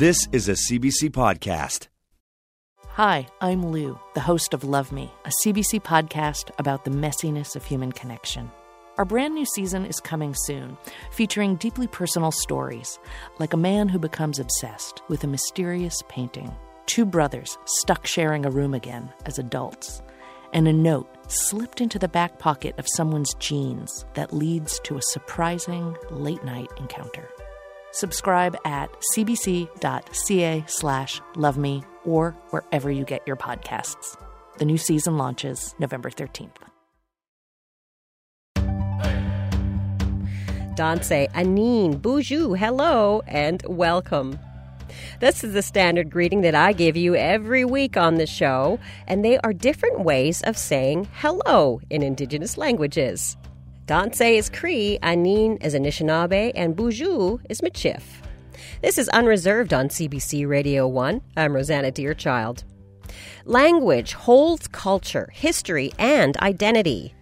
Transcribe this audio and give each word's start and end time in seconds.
This 0.00 0.26
is 0.32 0.48
a 0.48 0.52
CBC 0.52 1.10
podcast. 1.10 1.88
Hi, 2.86 3.26
I'm 3.42 3.66
Lou, 3.66 4.00
the 4.14 4.20
host 4.20 4.54
of 4.54 4.64
Love 4.64 4.92
Me, 4.92 5.12
a 5.26 5.32
CBC 5.44 5.82
podcast 5.82 6.50
about 6.58 6.86
the 6.86 6.90
messiness 6.90 7.54
of 7.54 7.66
human 7.66 7.92
connection. 7.92 8.50
Our 8.96 9.04
brand 9.04 9.34
new 9.34 9.44
season 9.44 9.84
is 9.84 10.00
coming 10.00 10.34
soon, 10.34 10.78
featuring 11.12 11.56
deeply 11.56 11.86
personal 11.86 12.32
stories, 12.32 12.98
like 13.38 13.52
a 13.52 13.58
man 13.58 13.90
who 13.90 13.98
becomes 13.98 14.38
obsessed 14.38 15.02
with 15.08 15.22
a 15.22 15.26
mysterious 15.26 16.00
painting, 16.08 16.50
two 16.86 17.04
brothers 17.04 17.58
stuck 17.66 18.06
sharing 18.06 18.46
a 18.46 18.50
room 18.50 18.72
again 18.72 19.12
as 19.26 19.38
adults, 19.38 20.00
and 20.54 20.66
a 20.66 20.72
note 20.72 21.14
slipped 21.30 21.82
into 21.82 21.98
the 21.98 22.08
back 22.08 22.38
pocket 22.38 22.74
of 22.78 22.88
someone's 22.88 23.34
jeans 23.34 24.06
that 24.14 24.32
leads 24.32 24.80
to 24.84 24.96
a 24.96 25.02
surprising 25.02 25.94
late 26.10 26.42
night 26.42 26.70
encounter. 26.78 27.28
Subscribe 27.92 28.56
at 28.64 28.90
cbc.ca 29.14 30.64
slash 30.66 31.20
love 31.36 31.58
me 31.58 31.82
or 32.04 32.36
wherever 32.50 32.90
you 32.90 33.04
get 33.04 33.26
your 33.26 33.36
podcasts. 33.36 34.16
The 34.58 34.64
new 34.64 34.78
season 34.78 35.16
launches 35.16 35.74
November 35.78 36.10
13th. 36.10 36.50
Tansi, 40.76 41.30
Aniin, 41.32 42.00
Bonjour, 42.00 42.56
hello, 42.56 43.22
and 43.26 43.62
welcome. 43.68 44.38
This 45.20 45.44
is 45.44 45.52
the 45.52 45.62
standard 45.62 46.10
greeting 46.10 46.40
that 46.40 46.54
I 46.54 46.72
give 46.72 46.96
you 46.96 47.14
every 47.14 47.64
week 47.64 47.96
on 47.96 48.14
the 48.14 48.26
show, 48.26 48.78
and 49.06 49.24
they 49.24 49.38
are 49.38 49.52
different 49.52 50.00
ways 50.00 50.42
of 50.42 50.56
saying 50.56 51.08
hello 51.14 51.80
in 51.90 52.02
Indigenous 52.02 52.56
languages. 52.56 53.36
Tansi 53.90 54.38
is 54.38 54.48
Cree, 54.48 55.00
Anin 55.02 55.60
is 55.60 55.74
Anishinaabe, 55.74 56.52
and 56.54 56.76
Bonjour 56.76 57.40
is 57.48 57.60
Michif. 57.60 58.02
This 58.82 58.98
is 58.98 59.08
Unreserved 59.08 59.74
on 59.74 59.88
CBC 59.88 60.46
Radio 60.46 60.86
1. 60.86 61.20
I'm 61.36 61.56
Rosanna 61.56 61.90
Deerchild. 61.90 62.62
Language 63.46 64.12
holds 64.12 64.68
culture, 64.68 65.28
history, 65.32 65.90
and 65.98 66.36
identity. 66.36 67.16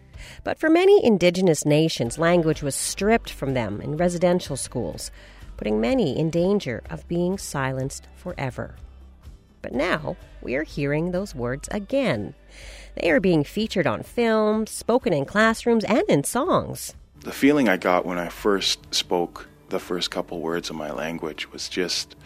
But 0.45 0.61
for 0.61 0.69
many 0.69 1.03
Indigenous 1.03 1.65
nations, 1.65 2.19
language 2.19 2.63
was 2.63 2.75
stripped 2.75 3.31
from 3.31 3.55
them 3.55 3.81
in 3.81 3.97
residential 3.97 4.59
schools, 4.59 5.11
putting 5.57 5.81
many 5.81 6.19
in 6.19 6.29
danger 6.29 6.83
of 6.91 7.09
being 7.09 7.39
silenced 7.39 8.09
forever. 8.15 8.75
But 9.63 9.73
now 9.73 10.19
we 10.43 10.55
are 10.55 10.65
hearing 10.65 11.13
those 11.13 11.35
words 11.35 11.67
again. 11.71 12.35
They 13.01 13.11
are 13.11 13.21
being 13.21 13.45
featured 13.45 13.87
on 13.87 14.03
film, 14.03 14.67
spoken 14.67 15.13
in 15.13 15.25
classrooms, 15.25 15.85
and 15.85 16.03
in 16.09 16.25
songs. 16.25 16.95
The 17.21 17.33
feeling 17.33 17.69
I 17.69 17.77
got 17.77 18.05
when 18.05 18.19
I 18.19 18.29
first 18.29 18.93
spoke 18.95 19.49
the 19.69 19.79
first 19.79 20.11
couple 20.11 20.41
words 20.41 20.71
of 20.71 20.77
my 20.77 20.91
language 20.91 21.53
was 21.53 21.69
just, 21.69 22.17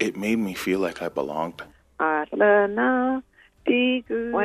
it 0.00 0.16
made 0.16 0.38
me 0.38 0.54
feel 0.54 0.80
like 0.80 1.02
I 1.02 1.08
belonged. 1.08 1.62
When 1.98 2.26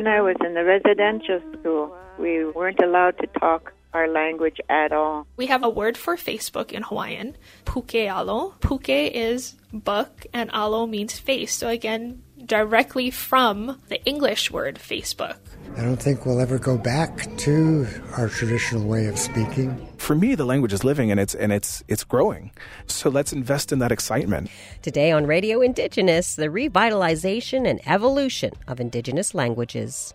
I 0.06 0.20
was 0.20 0.36
in 0.44 0.54
the 0.54 0.64
residential 0.64 1.40
school, 1.58 1.96
we 2.18 2.44
weren't 2.44 2.80
allowed 2.80 3.18
to 3.18 3.26
talk 3.38 3.72
our 3.94 4.06
language 4.06 4.60
at 4.68 4.92
all. 4.92 5.26
We 5.36 5.46
have 5.46 5.64
a 5.64 5.68
word 5.68 5.96
for 5.96 6.16
Facebook 6.16 6.70
in 6.72 6.82
Hawaiian, 6.82 7.36
puke 7.64 7.94
alo. 7.94 8.54
Puke 8.60 8.90
is 8.90 9.54
book 9.72 10.26
and 10.32 10.50
alo 10.52 10.86
means 10.86 11.18
face. 11.18 11.54
So 11.54 11.68
again, 11.68 12.22
directly 12.44 13.10
from 13.10 13.80
the 13.88 14.02
English 14.04 14.50
word 14.50 14.76
Facebook. 14.76 15.36
I 15.76 15.82
don't 15.82 15.96
think 15.96 16.26
we'll 16.26 16.40
ever 16.40 16.58
go 16.58 16.76
back 16.76 17.36
to 17.38 17.86
our 18.16 18.28
traditional 18.28 18.84
way 18.84 19.06
of 19.06 19.18
speaking. 19.18 19.86
For 19.98 20.14
me, 20.14 20.34
the 20.34 20.44
language 20.44 20.72
is 20.72 20.82
living 20.82 21.10
and 21.10 21.20
it's 21.20 21.34
and 21.34 21.52
it's 21.52 21.84
it's 21.86 22.04
growing. 22.04 22.50
So 22.86 23.10
let's 23.10 23.32
invest 23.32 23.72
in 23.72 23.78
that 23.78 23.92
excitement. 23.92 24.50
Today 24.82 25.12
on 25.12 25.26
Radio 25.26 25.60
Indigenous, 25.60 26.34
the 26.34 26.46
revitalization 26.46 27.68
and 27.68 27.80
evolution 27.86 28.52
of 28.66 28.80
Indigenous 28.80 29.34
languages. 29.34 30.14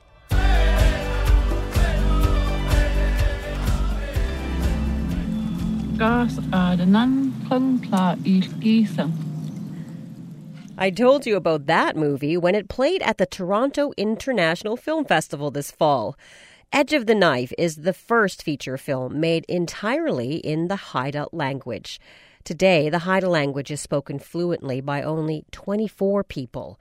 I 10.75 10.89
told 10.89 11.28
you 11.28 11.35
about 11.35 11.67
that 11.67 11.95
movie 11.95 12.35
when 12.35 12.56
it 12.56 12.67
played 12.67 13.03
at 13.03 13.19
the 13.19 13.28
Toronto 13.28 13.91
International 13.95 14.75
Film 14.75 15.06
Festival 15.06 15.51
this 15.51 15.69
fall. 15.69 16.17
Edge 16.72 16.94
of 16.94 17.06
the 17.06 17.13
Knife 17.13 17.53
is 17.59 17.78
the 17.78 17.94
first 17.94 18.41
feature 18.41 18.75
film 18.78 19.19
made 19.19 19.45
entirely 19.47 20.38
in 20.38 20.69
the 20.69 20.75
Haida 20.75 21.28
language. 21.31 22.00
Today, 22.44 22.89
the 22.89 23.00
Haida 23.00 23.29
language 23.29 23.69
is 23.69 23.81
spoken 23.81 24.17
fluently 24.17 24.81
by 24.81 25.03
only 25.03 25.45
24 25.51 26.23
people, 26.23 26.79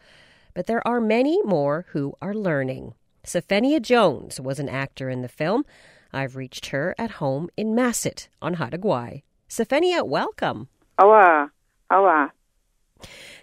but 0.55 0.67
there 0.67 0.85
are 0.89 1.01
many 1.01 1.43
more 1.43 1.85
who 1.91 2.15
are 2.23 2.35
learning. 2.35 2.95
Sephenia 3.25 3.79
Jones 3.79 4.41
was 4.41 4.59
an 4.59 4.71
actor 4.71 5.11
in 5.11 5.21
the 5.21 5.29
film. 5.29 5.67
I've 6.15 6.35
reached 6.35 6.67
her 6.67 6.95
at 6.97 7.13
home 7.13 7.51
in 7.59 7.75
Masset 7.75 8.29
on 8.41 8.55
Haida 8.55 8.79
Gwaii. 8.79 9.23
Sephenia, 9.51 10.03
welcome. 10.03 10.69
Awa, 10.99 11.53
awa. 11.91 12.33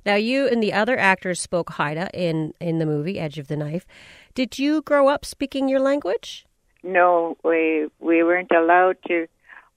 Now, 0.06 0.16
you 0.16 0.48
and 0.48 0.62
the 0.62 0.74
other 0.74 0.98
actors 0.98 1.42
spoke 1.42 1.72
Haida 1.72 2.10
in, 2.14 2.54
in 2.60 2.80
the 2.80 2.86
movie 2.86 3.20
Edge 3.20 3.38
of 3.38 3.48
the 3.48 3.58
Knife. 3.58 3.86
Did 4.34 4.60
you 4.60 4.82
grow 4.82 5.08
up 5.10 5.26
speaking 5.26 5.68
your 5.68 5.80
language? 5.80 6.46
No, 6.84 7.36
we 7.44 7.88
we 8.00 8.24
weren't 8.24 8.52
allowed 8.52 8.98
to. 9.08 9.28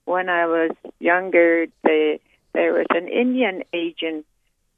When 0.05 0.29
I 0.29 0.47
was 0.47 0.71
younger, 1.01 1.67
they, 1.83 2.21
there 2.53 2.73
was 2.73 2.87
an 2.91 3.09
Indian 3.09 3.65
agent 3.73 4.27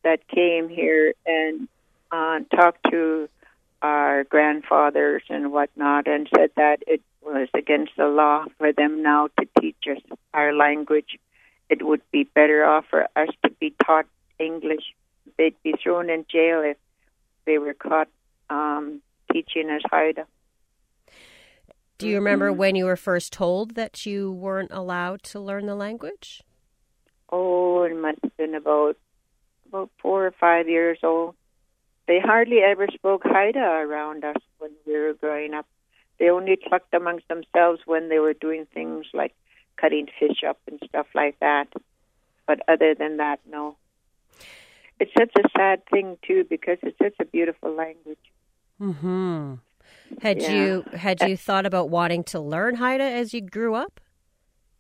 that 0.05 0.27
came 0.29 0.69
here 0.69 1.15
and 1.27 1.69
uh, 2.11 2.41
talked 2.55 2.91
to 2.91 3.29
our 3.83 4.25
grandfathers 4.25 5.23
and 5.29 5.53
whatnot, 5.53 6.07
and 6.07 6.29
said 6.35 6.51
that 6.57 6.83
it 6.87 7.03
was 7.23 7.49
against 7.53 7.93
the 7.97 8.07
law 8.07 8.47
for 8.59 8.73
them 8.73 9.03
now 9.03 9.29
to 9.39 9.47
teach 9.61 9.85
us 9.91 10.01
our 10.33 10.55
language. 10.55 11.19
It 11.69 11.85
would 11.85 12.03
be 12.11 12.25
better 12.25 12.65
off 12.65 12.87
for 12.89 13.09
us 13.17 13.29
to 13.45 13.51
be 13.51 13.75
taught 13.85 14.07
English 14.45 14.85
they'd 15.37 15.61
be 15.63 15.75
thrown 15.83 16.11
in 16.11 16.25
jail 16.31 16.63
if 16.65 16.77
they 17.47 17.59
were 17.59 17.75
caught 17.75 18.09
um, 18.51 19.01
teaching 19.33 19.71
us 19.71 19.83
Haida. 19.91 20.27
Do 21.99 22.09
you 22.09 22.17
remember 22.17 22.51
mm-hmm. 22.51 22.59
when 22.59 22.77
you 22.77 22.87
were 22.87 22.97
first 22.97 23.33
told 23.33 23.77
that 23.77 24.05
you 24.05 24.33
weren't 24.33 24.73
allowed 24.73 25.23
to 25.25 25.41
learn 25.41 25.67
the 25.67 25.75
language? 25.75 26.43
Oh, 27.31 27.83
it 27.85 27.97
must 27.97 28.19
have 28.23 28.37
been 28.37 28.55
about 28.55 28.97
about 29.69 29.91
four 30.01 30.27
or 30.27 30.33
five 30.33 30.69
years 30.69 30.99
old. 31.03 31.35
They 32.07 32.21
hardly 32.21 32.59
ever 32.59 32.87
spoke 32.93 33.23
Haida 33.25 33.59
around 33.59 34.25
us 34.25 34.37
when 34.59 34.71
we 34.87 34.93
were 34.93 35.15
growing 35.15 35.55
up. 35.55 35.67
They 36.19 36.29
only 36.29 36.57
talked 36.57 36.93
amongst 36.95 37.27
themselves 37.29 37.81
when 37.87 38.09
they 38.09 38.19
were 38.19 38.35
doing 38.35 38.67
things 38.73 39.07
like 39.15 39.35
cutting 39.77 40.07
fish 40.19 40.45
up 40.47 40.59
and 40.69 40.81
stuff 40.87 41.07
like 41.15 41.39
that. 41.41 41.73
But 42.47 42.61
other 42.69 42.95
than 42.95 43.17
that, 43.17 43.41
no 43.51 43.77
it's 45.01 45.13
such 45.19 45.33
a 45.39 45.49
sad 45.57 45.83
thing 45.87 46.17
too 46.27 46.45
because 46.49 46.79
it's 46.83 46.99
such 46.99 47.15
a 47.21 47.25
beautiful 47.25 47.75
language. 47.75 48.19
Hmm. 48.79 49.55
Had 50.21 50.43
yeah. 50.43 50.53
you 50.53 50.85
had 50.93 51.23
you 51.23 51.37
thought 51.37 51.67
about 51.67 51.91
wanting 51.91 52.25
to 52.25 52.41
learn 52.41 52.77
Haida 52.77 53.05
as 53.05 53.35
you 53.35 53.41
grew 53.41 53.75
up? 53.75 54.01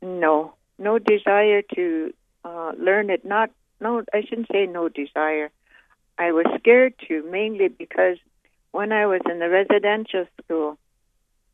No, 0.02 0.54
no 0.78 0.98
desire 0.98 1.62
to 1.74 2.12
uh, 2.44 2.72
learn 2.78 3.10
it. 3.10 3.24
Not 3.24 3.50
no, 3.80 4.02
I 4.12 4.22
shouldn't 4.22 4.48
say 4.52 4.66
no 4.66 4.88
desire. 4.88 5.50
I 6.18 6.32
was 6.32 6.46
scared 6.58 6.94
to 7.08 7.22
mainly 7.30 7.68
because 7.68 8.18
when 8.70 8.92
I 8.92 9.06
was 9.06 9.20
in 9.30 9.38
the 9.38 9.48
residential 9.48 10.26
school, 10.42 10.78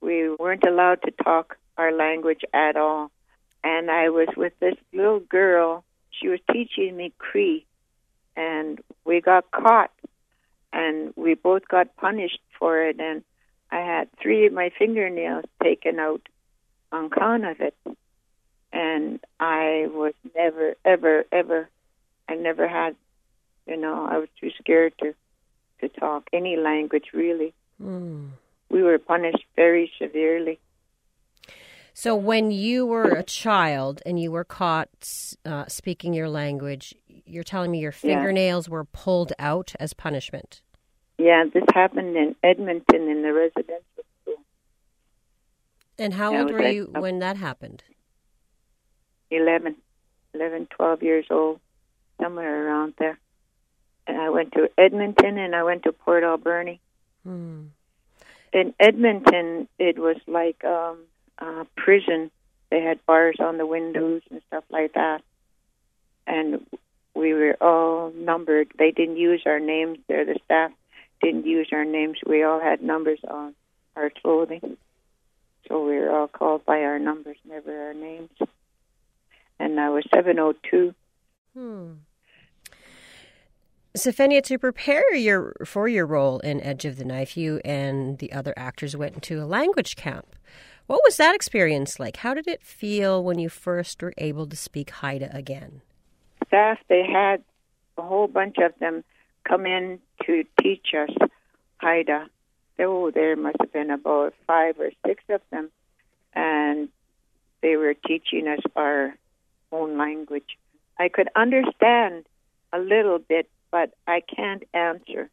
we 0.01 0.31
weren't 0.39 0.65
allowed 0.65 1.03
to 1.03 1.11
talk 1.23 1.57
our 1.77 1.93
language 1.93 2.43
at 2.53 2.77
all. 2.77 3.11
And 3.63 3.91
I 3.91 4.09
was 4.09 4.29
with 4.37 4.53
this 4.61 4.77
little 4.93 5.21
girl. 5.21 5.85
She 6.11 6.29
was 6.29 6.41
teaching 6.53 6.97
me 6.97 7.13
Cree, 7.19 7.67
and 8.37 8.81
we 9.05 9.21
got 9.21 9.51
caught 9.51 9.91
and 10.73 11.13
we 11.17 11.35
both 11.35 11.67
got 11.69 11.97
punished 11.97 12.41
for 12.59 12.83
it 12.83 13.01
and 13.01 13.23
I 13.73 13.79
had 13.79 14.09
three 14.21 14.47
of 14.47 14.53
my 14.53 14.71
fingernails 14.77 15.45
taken 15.63 15.99
out 15.99 16.23
on 16.93 17.07
account 17.07 17.45
of 17.45 17.61
it. 17.61 17.75
And 18.73 19.21
I 19.39 19.89
was 19.91 20.15
never, 20.35 20.75
ever, 20.85 21.25
ever, 21.33 21.69
I 22.29 22.35
never 22.35 22.69
had, 22.69 22.97
you 23.67 23.77
know, 23.77 24.07
I 24.11 24.19
was 24.19 24.29
too 24.41 24.51
scared 24.59 24.95
to, 24.99 25.15
to 25.81 25.89
talk 25.89 26.29
any 26.33 26.57
language 26.57 27.07
really. 27.13 27.53
Mm. 27.83 28.31
We 28.69 28.83
were 28.83 28.99
punished 28.99 29.45
very 29.57 29.91
severely. 29.99 30.59
So, 31.93 32.15
when 32.15 32.51
you 32.53 32.87
were 32.87 33.13
a 33.13 33.23
child 33.25 34.01
and 34.07 34.19
you 34.19 34.31
were 34.31 34.45
caught 34.45 34.89
uh, 35.45 35.67
speaking 35.67 36.15
your 36.15 36.29
language, 36.29 36.95
you're 37.31 37.45
telling 37.45 37.71
me 37.71 37.79
your 37.79 37.93
fingernails 37.93 38.67
yeah. 38.69 38.73
were 38.73 38.85
pulled 38.85 39.33
out 39.39 39.75
as 39.79 39.93
punishment. 39.93 40.63
Yeah, 41.19 41.45
this 41.53 41.65
happened 41.75 42.17
in 42.17 42.35
Edmonton 42.43 43.09
in 43.09 43.23
the 43.23 43.33
residential 43.33 44.05
school. 44.23 44.37
And 45.99 46.15
how 46.15 46.35
old 46.35 46.51
were 46.51 46.67
you 46.67 46.91
when 46.99 47.19
that 47.19 47.37
happened? 47.37 47.85
11, 49.31 49.77
11, 50.35 50.69
12 50.71 51.03
years 51.03 51.27
old, 51.31 51.61
somewhere 52.21 52.67
around 52.67 52.95
there. 52.99 53.19
and 54.07 54.21
I 54.21 54.31
went 54.31 54.53
to 54.53 54.71
Edmonton, 54.79 55.39
and 55.39 55.55
I 55.55 55.63
went 55.63 55.83
to 55.85 55.93
Port 55.93 56.25
Alberni. 56.25 56.81
Hmm. 57.25 57.65
In 58.53 58.75
Edmonton, 58.81 59.69
it 59.79 59.99
was 59.99 60.17
like 60.27 60.65
um, 60.65 61.01
a 61.39 61.67
prison. 61.77 62.31
They 62.71 62.81
had 62.81 63.05
bars 63.05 63.37
on 63.39 63.59
the 63.59 63.67
windows 63.67 64.23
and 64.31 64.41
stuff 64.49 64.65
like 64.71 64.95
that, 64.95 65.23
and 66.27 66.67
we 67.21 67.35
were 67.35 67.57
all 67.61 68.13
numbered. 68.13 68.73
They 68.79 68.91
didn't 68.91 69.17
use 69.17 69.43
our 69.47 69.61
names 69.61 69.99
there. 70.09 70.25
The 70.25 70.39
staff 70.45 70.73
didn't 71.23 71.47
use 71.47 71.69
our 71.73 71.85
names. 71.85 72.19
We 72.27 72.43
all 72.43 72.61
had 72.61 72.83
numbers 72.83 73.21
on 73.29 73.55
our 73.97 74.11
clothing. 74.11 74.77
So 75.69 75.85
we 75.85 75.97
were 75.99 76.11
all 76.11 76.29
called 76.29 76.65
by 76.65 76.81
our 76.81 76.99
numbers, 76.99 77.37
never 77.47 77.89
our 77.89 77.95
names. 77.95 78.31
And 79.59 79.79
I 79.79 79.91
was 79.91 80.05
702. 80.13 80.95
Hmm. 81.55 81.93
Sefenia, 83.97 84.43
to 84.45 84.59
prepare 84.59 85.15
your 85.15 85.55
for 85.65 85.89
your 85.89 86.07
role 86.07 86.39
in 86.41 86.61
Edge 86.61 86.85
of 86.85 86.97
the 86.97 87.05
Knife, 87.05 87.37
you 87.37 87.61
and 87.65 88.19
the 88.19 88.33
other 88.33 88.55
actors 88.57 88.97
went 88.97 89.15
into 89.15 89.43
a 89.43 89.47
language 89.47 89.97
camp. 89.97 90.37
What 90.87 91.03
was 91.05 91.17
that 91.17 91.35
experience 91.35 91.99
like? 91.99 92.19
How 92.19 92.35
did 92.35 92.47
it 92.47 92.63
feel 92.63 93.23
when 93.23 93.39
you 93.39 93.49
first 93.49 94.01
were 94.01 94.15
able 94.17 94.47
to 94.47 94.57
speak 94.57 94.91
Haida 94.91 95.35
again? 95.37 95.83
Staff, 96.51 96.79
they 96.89 97.05
had 97.07 97.45
a 97.97 98.03
whole 98.03 98.27
bunch 98.27 98.57
of 98.59 98.77
them 98.81 99.05
come 99.45 99.67
in 99.67 100.01
to 100.27 100.45
teach 100.61 100.89
us 100.99 101.15
Haida. 101.77 102.29
Oh, 102.81 103.13
there 103.13 103.37
must 103.37 103.59
have 103.61 103.73
been 103.73 103.93
about 103.93 104.35
five 104.49 104.81
or 104.81 104.91
six 105.07 105.23
of 105.29 105.41
them, 105.53 105.71
and 106.35 106.89
they 107.63 107.77
were 107.77 107.95
teaching 107.95 108.49
us 108.49 108.59
our 108.75 109.15
own 109.71 109.97
language. 109.97 110.59
I 110.99 111.09
could 111.09 111.29
understand 111.37 112.25
a 112.73 112.81
little 112.81 113.21
bit, 113.21 113.49
but 113.71 113.95
I 114.09 114.21
can't 114.21 114.65
answer. 114.75 115.31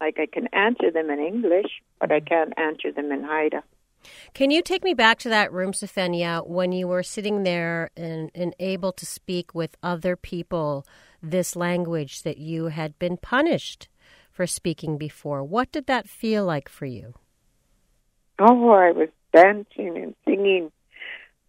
Like 0.00 0.20
I 0.20 0.26
can 0.26 0.46
answer 0.52 0.92
them 0.92 1.10
in 1.10 1.18
English, 1.18 1.82
but 1.98 2.12
I 2.12 2.20
mm-hmm. 2.20 2.26
can't 2.26 2.52
answer 2.56 2.92
them 2.92 3.10
in 3.10 3.24
Haida. 3.24 3.64
Can 4.34 4.50
you 4.50 4.62
take 4.62 4.84
me 4.84 4.94
back 4.94 5.18
to 5.20 5.28
that 5.28 5.52
room, 5.52 5.72
Sefenia, 5.72 6.46
when 6.46 6.72
you 6.72 6.88
were 6.88 7.02
sitting 7.02 7.42
there 7.42 7.90
and, 7.96 8.30
and 8.34 8.54
able 8.58 8.92
to 8.92 9.06
speak 9.06 9.54
with 9.54 9.76
other 9.82 10.16
people 10.16 10.86
this 11.22 11.54
language 11.56 12.22
that 12.22 12.38
you 12.38 12.66
had 12.66 12.98
been 12.98 13.16
punished 13.16 13.88
for 14.30 14.46
speaking 14.46 14.96
before? 14.96 15.44
What 15.44 15.70
did 15.72 15.86
that 15.86 16.08
feel 16.08 16.44
like 16.44 16.68
for 16.68 16.86
you? 16.86 17.14
Oh, 18.38 18.70
I 18.70 18.92
was 18.92 19.08
dancing 19.34 19.96
and 19.96 20.14
singing. 20.24 20.72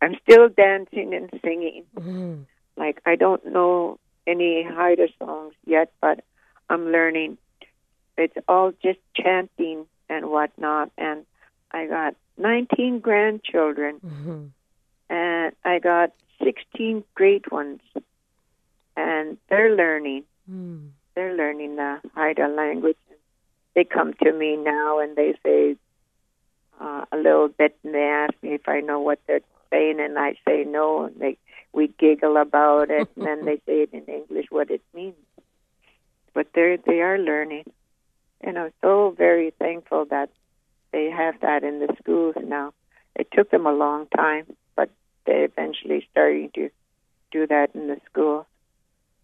I'm 0.01 0.15
still 0.23 0.49
dancing 0.49 1.13
and 1.13 1.29
singing. 1.41 1.85
Mm-hmm. 1.95 2.41
Like 2.75 3.01
I 3.05 3.15
don't 3.15 3.45
know 3.45 3.99
any 4.27 4.63
Haida 4.63 5.07
songs 5.19 5.53
yet, 5.65 5.91
but 6.01 6.23
I'm 6.69 6.91
learning. 6.91 7.37
It's 8.17 8.35
all 8.47 8.71
just 8.83 8.99
chanting 9.15 9.85
and 10.09 10.29
whatnot. 10.29 10.91
And 10.97 11.25
I 11.71 11.87
got 11.87 12.15
19 12.41 12.99
grandchildren, 12.99 13.99
Mm-hmm. 14.05 14.45
and 15.09 15.55
I 15.63 15.79
got 15.79 16.11
16 16.43 17.03
great 17.15 17.51
ones, 17.51 17.81
and 18.97 19.37
they're 19.49 19.75
learning. 19.75 20.23
Mm. 20.49 20.89
They're 21.15 21.35
learning 21.35 21.75
the 21.75 21.99
Haida 22.15 22.47
language. 22.47 22.97
They 23.75 23.83
come 23.83 24.13
to 24.23 24.31
me 24.33 24.57
now 24.57 24.99
and 24.99 25.15
they 25.15 25.35
say 25.45 25.75
uh, 26.79 27.05
a 27.11 27.17
little 27.17 27.47
bit, 27.47 27.77
and 27.83 27.93
they 27.93 28.03
ask 28.03 28.33
me 28.41 28.53
if 28.55 28.67
I 28.67 28.79
know 28.81 28.99
what 28.99 29.19
they're 29.27 29.41
saying, 29.69 29.99
and 29.99 30.17
I 30.17 30.35
say 30.47 30.63
no, 30.65 31.05
and 31.05 31.15
they 31.19 31.37
we 31.73 31.87
giggle 31.87 32.35
about 32.37 32.89
it, 32.89 33.07
and 33.15 33.25
then 33.25 33.45
they 33.45 33.57
say 33.65 33.83
it 33.83 33.93
in 33.93 34.03
English 34.05 34.47
what 34.49 34.69
it 34.71 34.81
means. 34.93 35.15
But 36.33 36.47
they 36.53 36.77
they 36.85 37.01
are 37.01 37.17
learning, 37.19 37.65
and 38.41 38.57
I'm 38.57 38.71
so 38.81 39.13
very 39.17 39.51
thankful 39.59 40.05
that 40.05 40.29
they 40.91 41.09
have 41.09 41.39
that 41.41 41.63
in 41.63 41.79
the 41.79 41.93
schools 41.99 42.35
now. 42.43 42.73
It 43.15 43.27
took 43.31 43.49
them 43.51 43.65
a 43.65 43.73
long 43.73 44.07
time, 44.15 44.45
but 44.75 44.89
they 45.25 45.43
eventually 45.43 46.07
starting 46.11 46.51
to 46.55 46.69
do 47.31 47.47
that 47.47 47.75
in 47.75 47.87
the 47.87 47.99
school. 48.09 48.47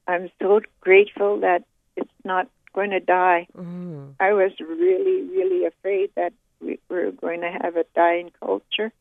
I'm 0.08 0.30
so 0.42 0.62
grateful 0.82 1.42
that 1.42 1.64
it's 1.96 2.10
not 2.24 2.48
going 2.74 2.92
to 2.92 3.00
die. 3.00 3.48
Mm. 3.58 4.14
I 4.20 4.34
was 4.34 4.52
really, 4.60 5.24
really 5.24 5.66
afraid 5.66 6.12
that 6.16 6.34
we 6.62 6.80
were 6.90 7.12
going 7.12 7.42
to 7.42 7.52
have 7.62 7.76
a 7.76 7.86
dying 7.96 8.32
culture 8.40 8.92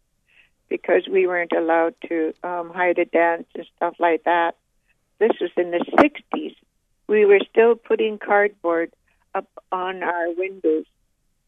because 0.69 1.07
we 1.11 1.27
weren't 1.27 1.53
allowed 1.53 1.95
to 2.09 2.35
um, 2.43 2.71
Haida 2.71 3.05
dance 3.05 3.47
and 3.55 3.67
stuff 3.77 3.95
like 3.99 4.25
that. 4.25 4.57
This 5.19 5.33
was 5.41 5.51
in 5.57 5.71
the 5.71 5.85
60s. 5.99 6.57
We 7.07 7.25
were 7.25 7.41
still 7.51 7.77
putting 7.77 8.19
cardboard 8.19 8.93
up 9.35 9.49
on 9.71 10.03
our 10.03 10.33
windows 10.33 10.87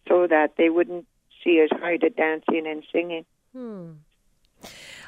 so 0.09 0.27
that 0.27 0.55
they 0.57 0.71
wouldn't 0.71 1.07
see 1.45 1.63
us 1.63 1.69
Haida 1.81 2.11
dancing 2.11 2.67
and 2.67 2.83
singing. 2.93 3.25
Hmm. 3.53 3.93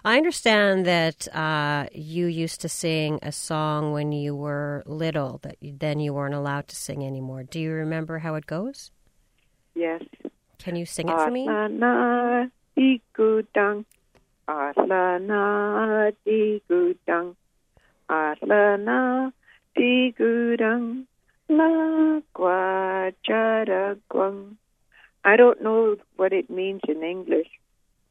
I 0.05 0.17
understand 0.17 0.87
that 0.87 1.26
uh, 1.35 1.87
you 1.93 2.26
used 2.26 2.61
to 2.62 2.69
sing 2.69 3.19
a 3.23 3.32
song 3.32 3.93
when 3.93 4.12
you 4.12 4.35
were 4.35 4.82
little 4.87 5.38
that 5.43 5.56
you, 5.61 5.76
then 5.79 6.00
you 6.00 6.14
weren't 6.14 6.35
allowed 6.35 6.69
to 6.69 6.76
sing 6.76 7.05
anymore. 7.05 7.43
Do 7.43 7.61
you 7.61 7.73
remember 7.73 8.19
how 8.19 8.37
it 8.37 8.47
goes? 8.47 8.91
Yes. 9.75 10.02
Can 10.58 10.76
you 10.76 10.87
sing 10.87 11.08
it 11.08 11.19
for 11.19 11.31
me? 11.31 11.46
Aslana 11.46 12.50
digudang. 12.76 13.85
Aslana 14.49 16.12
digudang. 16.26 17.37
Aslana 18.08 19.32
digudang. 19.76 21.05
La 21.49 22.20
guajadagwang. 22.35 24.56
I 25.25 25.37
don't 25.37 25.62
know 25.62 25.96
what 26.17 26.32
it 26.32 26.50
means 26.50 26.81
in 26.88 27.02
English. 27.02 27.49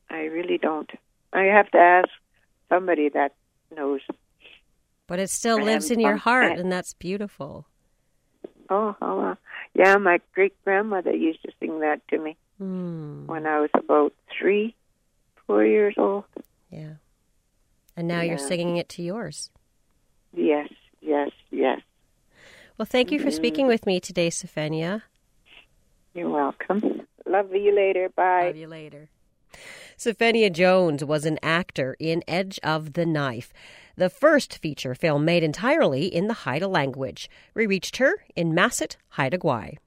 I 0.09 0.21
really 0.23 0.57
don't. 0.57 0.89
I 1.33 1.43
have 1.43 1.69
to 1.71 1.77
ask 1.77 2.09
somebody 2.69 3.09
that 3.09 3.33
knows. 3.75 4.01
But 5.07 5.19
it 5.19 5.29
still 5.29 5.61
lives 5.61 5.89
in 5.89 5.99
your 5.99 6.17
heart, 6.17 6.57
and 6.59 6.71
that's 6.71 6.93
beautiful. 6.93 7.65
Oh, 8.69 8.95
oh 9.01 9.19
uh, 9.19 9.35
yeah, 9.73 9.97
my 9.97 10.19
great 10.33 10.53
grandmother 10.63 11.13
used 11.13 11.41
to 11.43 11.51
sing 11.59 11.79
that 11.79 12.01
to 12.09 12.19
me 12.19 12.37
Hmm. 12.59 13.25
when 13.25 13.47
I 13.47 13.61
was 13.61 13.69
about 13.73 14.13
three, 14.37 14.75
four 15.47 15.65
years 15.65 15.95
old. 15.97 16.25
Yeah. 16.69 16.95
And 17.95 18.07
now 18.07 18.21
you're 18.21 18.37
singing 18.37 18.77
it 18.77 18.89
to 18.89 19.01
yours. 19.01 19.49
Yes, 20.33 20.69
yes, 21.01 21.31
yes. 21.51 21.81
Well, 22.77 22.85
thank 22.85 23.11
you 23.11 23.19
for 23.19 23.31
speaking 23.31 23.67
with 23.67 23.85
me 23.85 23.99
today, 23.99 24.29
Sefenia. 24.29 25.01
You're 26.13 26.29
welcome. 26.29 26.98
Love 27.29 27.53
you 27.53 27.75
later. 27.75 28.09
Bye. 28.09 28.47
Love 28.47 28.57
you 28.57 28.67
later. 28.67 29.09
Sefenia 29.95 30.51
Jones 30.51 31.05
was 31.05 31.25
an 31.25 31.37
actor 31.43 31.95
in 31.99 32.23
Edge 32.27 32.59
of 32.63 32.93
the 32.93 33.05
Knife, 33.05 33.53
the 33.95 34.09
first 34.09 34.57
feature 34.57 34.95
film 34.95 35.25
made 35.25 35.43
entirely 35.43 36.05
in 36.05 36.27
the 36.27 36.33
Haida 36.33 36.67
language. 36.67 37.29
We 37.53 37.67
reached 37.67 37.97
her 37.97 38.23
in 38.35 38.53
Masset, 38.53 38.95
Haida 39.09 39.37
Gwaii. 39.37 39.77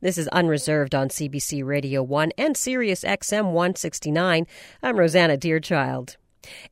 This 0.00 0.18
is 0.18 0.28
Unreserved 0.28 0.94
on 0.94 1.08
CBC 1.08 1.64
Radio 1.64 2.02
1 2.02 2.32
and 2.38 2.56
Sirius 2.56 3.02
XM 3.02 3.46
169. 3.46 4.46
I'm 4.82 4.96
Rosanna 4.96 5.36
Deerchild. 5.36 6.16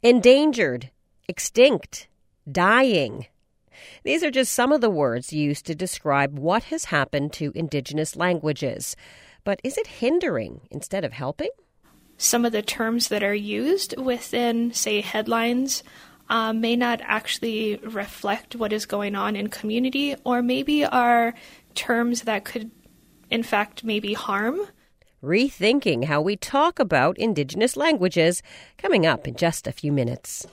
Endangered, 0.02 0.90
extinct, 1.28 2.06
dying. 2.50 3.26
These 4.04 4.22
are 4.22 4.30
just 4.30 4.52
some 4.52 4.72
of 4.72 4.80
the 4.80 4.90
words 4.90 5.32
used 5.32 5.66
to 5.66 5.74
describe 5.74 6.38
what 6.38 6.64
has 6.64 6.86
happened 6.86 7.32
to 7.34 7.50
Indigenous 7.54 8.14
languages. 8.14 8.94
But 9.46 9.60
is 9.64 9.78
it 9.78 9.86
hindering 9.86 10.60
instead 10.70 11.04
of 11.04 11.14
helping? 11.14 11.50
some 12.18 12.44
of 12.44 12.52
the 12.52 12.62
terms 12.62 13.08
that 13.08 13.22
are 13.22 13.34
used 13.34 13.96
within, 13.98 14.72
say, 14.72 15.00
headlines 15.00 15.82
uh, 16.28 16.52
may 16.52 16.76
not 16.76 17.00
actually 17.04 17.76
reflect 17.76 18.56
what 18.56 18.72
is 18.72 18.86
going 18.86 19.14
on 19.14 19.36
in 19.36 19.48
community, 19.48 20.16
or 20.24 20.42
maybe 20.42 20.84
are 20.84 21.34
terms 21.74 22.22
that 22.22 22.44
could, 22.44 22.70
in 23.30 23.42
fact, 23.42 23.84
maybe 23.84 24.14
harm. 24.14 24.60
Rethinking 25.22 26.04
how 26.04 26.20
we 26.20 26.36
talk 26.36 26.78
about 26.78 27.18
Indigenous 27.18 27.76
languages 27.76 28.42
coming 28.78 29.06
up 29.06 29.28
in 29.28 29.34
just 29.34 29.66
a 29.66 29.72
few 29.72 29.92
minutes. 29.92 30.46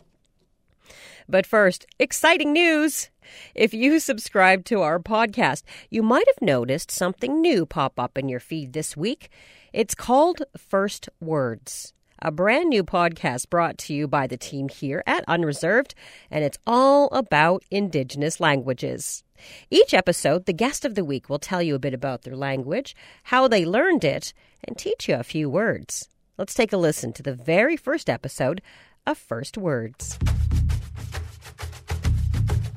But 1.28 1.46
first, 1.46 1.86
exciting 2.00 2.54
news! 2.54 3.10
If 3.56 3.74
you 3.74 4.00
subscribe 4.02 4.66
to 4.66 4.82
our 4.82 5.00
podcast, 5.00 5.64
you 5.90 6.04
might 6.04 6.28
have 6.28 6.42
noticed 6.42 6.92
something 6.92 7.42
new 7.42 7.66
pop 7.66 8.00
up 8.00 8.18
in 8.18 8.30
your 8.30 8.40
feed 8.40 8.74
this 8.74 8.98
week. 8.98 9.30
It's 9.72 9.96
called 9.96 10.44
First 10.58 11.10
Words, 11.20 11.94
a 12.20 12.32
brand 12.32 12.70
new 12.70 12.84
podcast 12.84 13.50
brought 13.50 13.78
to 13.80 13.94
you 13.94 14.08
by 14.08 14.28
the 14.28 14.38
team 14.38 14.70
here 14.70 15.04
at 15.08 15.24
Unreserved, 15.28 15.96
and 16.30 16.44
it's 16.44 16.58
all 16.68 17.08
about 17.12 17.64
Indigenous 17.72 18.40
languages. 18.40 19.24
Each 19.70 19.94
episode, 19.94 20.46
the 20.46 20.54
guest 20.54 20.86
of 20.86 20.96
the 20.96 21.06
week 21.06 21.30
will 21.30 21.40
tell 21.40 21.62
you 21.62 21.76
a 21.76 21.80
bit 21.80 21.94
about 21.94 22.22
their 22.22 22.36
language, 22.36 22.96
how 23.24 23.48
they 23.48 23.66
learned 23.66 24.04
it, 24.04 24.34
and 24.64 24.78
teach 24.78 25.10
you 25.10 25.16
a 25.16 25.24
few 25.24 25.50
words. 25.50 26.08
Let's 26.38 26.54
take 26.54 26.74
a 26.74 26.78
listen 26.78 27.14
to 27.14 27.24
the 27.24 27.34
very 27.34 27.78
first 27.78 28.10
episode 28.10 28.62
of 29.06 29.18
First 29.18 29.58
Words. 29.58 30.18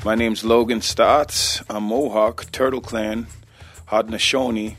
My 0.07 0.15
name's 0.15 0.45
Logan 0.45 0.83
Staats. 0.83 1.65
I'm 1.69 1.83
Mohawk, 1.83 2.53
Turtle 2.53 2.81
Clan, 2.81 3.27
Haudenosaunee, 3.89 4.77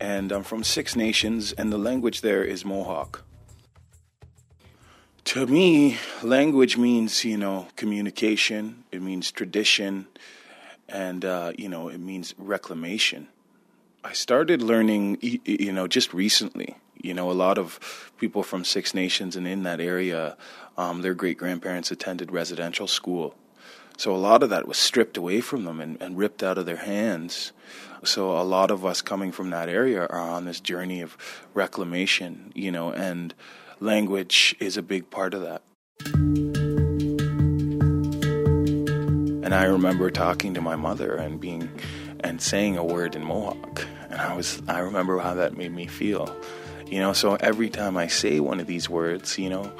and 0.00 0.32
I'm 0.32 0.42
from 0.42 0.64
Six 0.64 0.96
Nations, 0.96 1.52
and 1.52 1.70
the 1.70 1.76
language 1.76 2.22
there 2.22 2.42
is 2.42 2.64
Mohawk. 2.64 3.22
To 5.24 5.46
me, 5.46 5.98
language 6.22 6.78
means, 6.78 7.26
you 7.26 7.36
know, 7.36 7.68
communication, 7.76 8.84
it 8.90 9.02
means 9.02 9.30
tradition, 9.30 10.06
and, 10.88 11.26
uh, 11.26 11.52
you 11.58 11.68
know, 11.68 11.88
it 11.88 11.98
means 12.00 12.34
reclamation. 12.38 13.28
I 14.02 14.14
started 14.14 14.62
learning, 14.62 15.18
you 15.20 15.72
know, 15.72 15.88
just 15.88 16.14
recently. 16.14 16.74
You 17.02 17.12
know, 17.12 17.30
a 17.30 17.36
lot 17.36 17.58
of 17.58 18.10
people 18.16 18.42
from 18.42 18.64
Six 18.64 18.94
Nations 18.94 19.36
and 19.36 19.46
in 19.46 19.62
that 19.64 19.78
area, 19.78 20.38
um, 20.78 21.02
their 21.02 21.12
great 21.12 21.36
grandparents 21.36 21.90
attended 21.90 22.32
residential 22.32 22.86
school. 22.86 23.34
So 24.00 24.16
a 24.16 24.16
lot 24.16 24.42
of 24.42 24.48
that 24.48 24.66
was 24.66 24.78
stripped 24.78 25.18
away 25.18 25.42
from 25.42 25.64
them 25.64 25.78
and, 25.78 26.00
and 26.00 26.16
ripped 26.16 26.42
out 26.42 26.56
of 26.56 26.64
their 26.64 26.76
hands. 26.76 27.52
So 28.02 28.30
a 28.30 28.40
lot 28.40 28.70
of 28.70 28.82
us 28.86 29.02
coming 29.02 29.30
from 29.30 29.50
that 29.50 29.68
area 29.68 30.06
are 30.06 30.18
on 30.18 30.46
this 30.46 30.58
journey 30.58 31.02
of 31.02 31.18
reclamation, 31.52 32.50
you 32.54 32.72
know, 32.72 32.94
and 32.94 33.34
language 33.78 34.56
is 34.58 34.78
a 34.78 34.82
big 34.82 35.10
part 35.10 35.34
of 35.34 35.42
that. 35.42 35.60
And 39.44 39.54
I 39.54 39.64
remember 39.64 40.10
talking 40.10 40.54
to 40.54 40.62
my 40.62 40.76
mother 40.76 41.14
and 41.14 41.38
being 41.38 41.68
and 42.20 42.40
saying 42.40 42.78
a 42.78 42.84
word 42.84 43.14
in 43.14 43.22
Mohawk, 43.22 43.84
and 44.08 44.18
I 44.18 44.34
was 44.34 44.62
I 44.66 44.78
remember 44.78 45.18
how 45.18 45.34
that 45.34 45.58
made 45.58 45.74
me 45.74 45.86
feel. 45.86 46.34
You 46.86 47.00
know, 47.00 47.12
so 47.12 47.34
every 47.34 47.68
time 47.68 47.98
I 47.98 48.06
say 48.06 48.40
one 48.40 48.60
of 48.60 48.66
these 48.66 48.88
words, 48.88 49.38
you 49.38 49.50
know, 49.50 49.70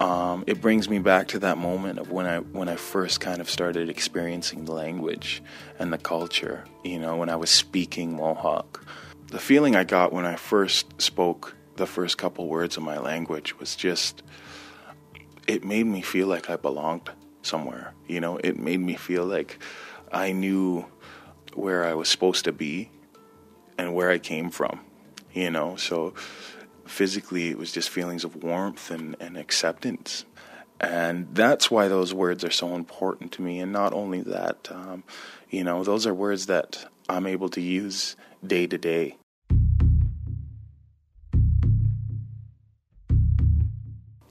um, 0.00 0.44
it 0.46 0.60
brings 0.60 0.88
me 0.88 0.98
back 0.98 1.28
to 1.28 1.38
that 1.40 1.58
moment 1.58 1.98
of 1.98 2.10
when 2.10 2.26
I 2.26 2.38
when 2.38 2.68
I 2.68 2.76
first 2.76 3.20
kind 3.20 3.40
of 3.40 3.48
started 3.48 3.88
experiencing 3.88 4.64
the 4.64 4.72
language 4.72 5.42
and 5.78 5.92
the 5.92 5.98
culture. 5.98 6.64
You 6.82 6.98
know, 6.98 7.16
when 7.16 7.28
I 7.28 7.36
was 7.36 7.50
speaking 7.50 8.16
Mohawk, 8.16 8.84
the 9.28 9.38
feeling 9.38 9.76
I 9.76 9.84
got 9.84 10.12
when 10.12 10.24
I 10.24 10.36
first 10.36 11.00
spoke 11.00 11.54
the 11.76 11.86
first 11.86 12.18
couple 12.18 12.48
words 12.48 12.76
of 12.76 12.82
my 12.82 12.98
language 12.98 13.58
was 13.58 13.74
just 13.76 14.22
it 15.46 15.64
made 15.64 15.86
me 15.86 16.00
feel 16.02 16.26
like 16.26 16.48
I 16.48 16.56
belonged 16.56 17.10
somewhere. 17.42 17.94
You 18.06 18.20
know, 18.20 18.38
it 18.38 18.58
made 18.58 18.80
me 18.80 18.94
feel 18.94 19.24
like 19.24 19.58
I 20.12 20.32
knew 20.32 20.86
where 21.54 21.84
I 21.84 21.94
was 21.94 22.08
supposed 22.08 22.44
to 22.44 22.52
be 22.52 22.90
and 23.78 23.94
where 23.94 24.10
I 24.10 24.18
came 24.18 24.50
from. 24.50 24.80
You 25.32 25.50
know, 25.50 25.76
so 25.76 26.14
physically 26.86 27.48
it 27.48 27.58
was 27.58 27.72
just 27.72 27.88
feelings 27.90 28.24
of 28.24 28.42
warmth 28.42 28.90
and, 28.90 29.16
and 29.20 29.36
acceptance. 29.36 30.24
And 30.80 31.28
that's 31.34 31.70
why 31.70 31.88
those 31.88 32.12
words 32.12 32.44
are 32.44 32.50
so 32.50 32.74
important 32.74 33.32
to 33.32 33.42
me. 33.42 33.60
And 33.60 33.72
not 33.72 33.92
only 33.92 34.20
that, 34.22 34.68
um, 34.70 35.04
you 35.48 35.64
know, 35.64 35.84
those 35.84 36.06
are 36.06 36.14
words 36.14 36.46
that 36.46 36.86
I'm 37.08 37.26
able 37.26 37.48
to 37.50 37.60
use 37.60 38.16
day 38.44 38.66
to 38.66 38.76
day. 38.76 39.16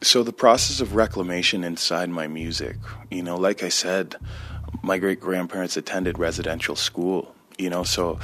So, 0.01 0.21
the 0.21 0.33
process 0.33 0.81
of 0.81 0.95
reclamation 0.95 1.63
inside 1.63 2.09
my 2.09 2.27
music, 2.27 2.75
you 3.09 3.23
know, 3.23 3.37
like 3.37 3.63
I 3.63 3.69
said, 3.69 4.15
my 4.81 4.97
great 4.97 5.21
grandparents 5.21 5.77
attended 5.77 6.19
residential 6.19 6.75
school, 6.75 7.33
you 7.57 7.69
know, 7.69 7.83
so 7.83 8.19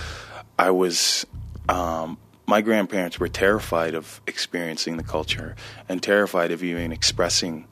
I 0.58 0.72
was, 0.72 1.26
um, 1.70 2.18
my 2.50 2.62
grandparents 2.62 3.20
were 3.20 3.28
terrified 3.28 3.94
of 3.94 4.22
experiencing 4.26 4.98
the 4.98 5.04
culture 5.04 5.56
and 5.88 6.02
terrified 6.02 6.52
of 6.52 6.64
even 6.64 6.92
expressing 6.92 7.68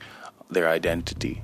their 0.51 0.69
identity. 0.69 1.41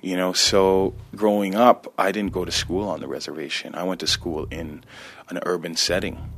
You 0.00 0.16
know, 0.16 0.32
so 0.32 0.94
growing 1.14 1.54
up, 1.54 1.92
I 1.98 2.12
didn't 2.12 2.32
go 2.32 2.46
to 2.46 2.50
school 2.50 2.88
on 2.88 3.00
the 3.00 3.08
reservation. 3.08 3.74
I 3.74 3.82
went 3.82 4.00
to 4.00 4.06
school 4.06 4.46
in 4.50 4.84
an 5.28 5.40
urban 5.44 5.76
setting, 5.76 6.30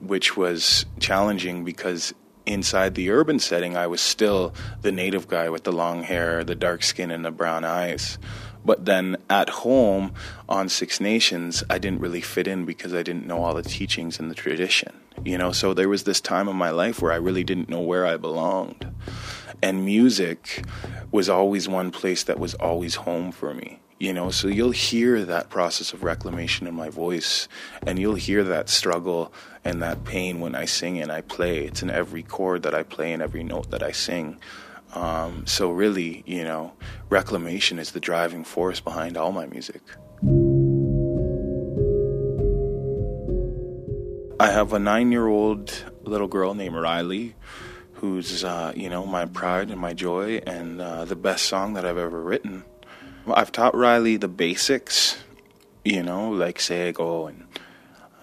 which 0.00 0.34
was 0.34 0.86
challenging 0.98 1.62
because 1.62 2.14
inside 2.46 2.94
the 2.94 3.10
urban 3.10 3.38
setting, 3.38 3.76
I 3.76 3.86
was 3.86 4.00
still 4.00 4.54
the 4.80 4.92
native 4.92 5.28
guy 5.28 5.50
with 5.50 5.64
the 5.64 5.72
long 5.72 6.04
hair, 6.04 6.42
the 6.42 6.54
dark 6.54 6.82
skin, 6.82 7.10
and 7.10 7.22
the 7.22 7.30
brown 7.30 7.64
eyes. 7.64 8.18
But 8.64 8.84
then 8.84 9.16
at 9.28 9.48
home 9.48 10.12
on 10.48 10.68
Six 10.68 11.00
Nations, 11.00 11.64
I 11.70 11.78
didn't 11.78 12.00
really 12.00 12.20
fit 12.20 12.46
in 12.46 12.64
because 12.64 12.94
I 12.94 13.02
didn't 13.02 13.26
know 13.26 13.42
all 13.42 13.54
the 13.54 13.62
teachings 13.62 14.18
and 14.18 14.30
the 14.30 14.34
tradition. 14.34 14.92
You 15.24 15.38
know, 15.38 15.52
so 15.52 15.74
there 15.74 15.88
was 15.88 16.04
this 16.04 16.20
time 16.20 16.48
in 16.48 16.56
my 16.56 16.70
life 16.70 17.02
where 17.02 17.12
I 17.12 17.16
really 17.16 17.44
didn't 17.44 17.68
know 17.68 17.80
where 17.80 18.06
I 18.06 18.16
belonged. 18.16 18.86
And 19.62 19.84
music 19.84 20.64
was 21.10 21.28
always 21.28 21.68
one 21.68 21.90
place 21.90 22.22
that 22.24 22.38
was 22.38 22.54
always 22.54 22.94
home 22.96 23.32
for 23.32 23.52
me 23.52 23.80
you 24.00 24.14
know 24.14 24.30
so 24.30 24.48
you'll 24.48 24.70
hear 24.70 25.24
that 25.24 25.50
process 25.50 25.92
of 25.92 26.02
reclamation 26.02 26.66
in 26.66 26.74
my 26.74 26.88
voice 26.88 27.46
and 27.86 27.98
you'll 27.98 28.14
hear 28.14 28.42
that 28.42 28.68
struggle 28.68 29.32
and 29.62 29.82
that 29.82 30.04
pain 30.04 30.40
when 30.40 30.54
i 30.54 30.64
sing 30.64 30.98
and 30.98 31.12
i 31.12 31.20
play 31.20 31.66
it's 31.66 31.82
in 31.82 31.90
every 31.90 32.22
chord 32.22 32.62
that 32.62 32.74
i 32.74 32.82
play 32.82 33.12
and 33.12 33.22
every 33.22 33.44
note 33.44 33.70
that 33.70 33.82
i 33.82 33.92
sing 33.92 34.40
um, 34.94 35.46
so 35.46 35.70
really 35.70 36.22
you 36.26 36.44
know 36.44 36.72
reclamation 37.08 37.78
is 37.78 37.92
the 37.92 38.00
driving 38.00 38.44
force 38.44 38.80
behind 38.80 39.16
all 39.16 39.32
my 39.32 39.46
music 39.46 39.82
i 44.38 44.50
have 44.50 44.72
a 44.72 44.78
nine 44.78 45.12
year 45.12 45.26
old 45.26 45.84
little 46.02 46.28
girl 46.28 46.54
named 46.54 46.74
riley 46.74 47.34
who's 47.94 48.44
uh, 48.44 48.72
you 48.74 48.88
know 48.88 49.04
my 49.04 49.26
pride 49.26 49.70
and 49.70 49.80
my 49.80 49.92
joy 49.92 50.40
and 50.46 50.80
uh, 50.80 51.04
the 51.04 51.16
best 51.16 51.46
song 51.46 51.74
that 51.74 51.84
i've 51.84 51.98
ever 51.98 52.20
written 52.20 52.64
I've 53.26 53.52
taught 53.52 53.74
Riley 53.74 54.16
the 54.16 54.28
basics, 54.28 55.18
you 55.84 56.02
know, 56.02 56.30
like 56.30 56.58
say 56.58 56.92
go 56.92 57.26
and 57.26 57.46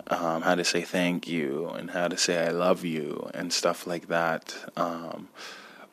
um, 0.08 0.42
how 0.42 0.56
to 0.56 0.64
say 0.64 0.82
thank 0.82 1.28
you 1.28 1.70
and 1.70 1.92
how 1.92 2.08
to 2.08 2.18
say 2.18 2.46
I 2.46 2.50
love 2.50 2.84
you 2.84 3.30
and 3.34 3.54
stuff 3.54 3.86
like 3.86 4.08
that. 4.08 4.56
Um, 4.76 5.30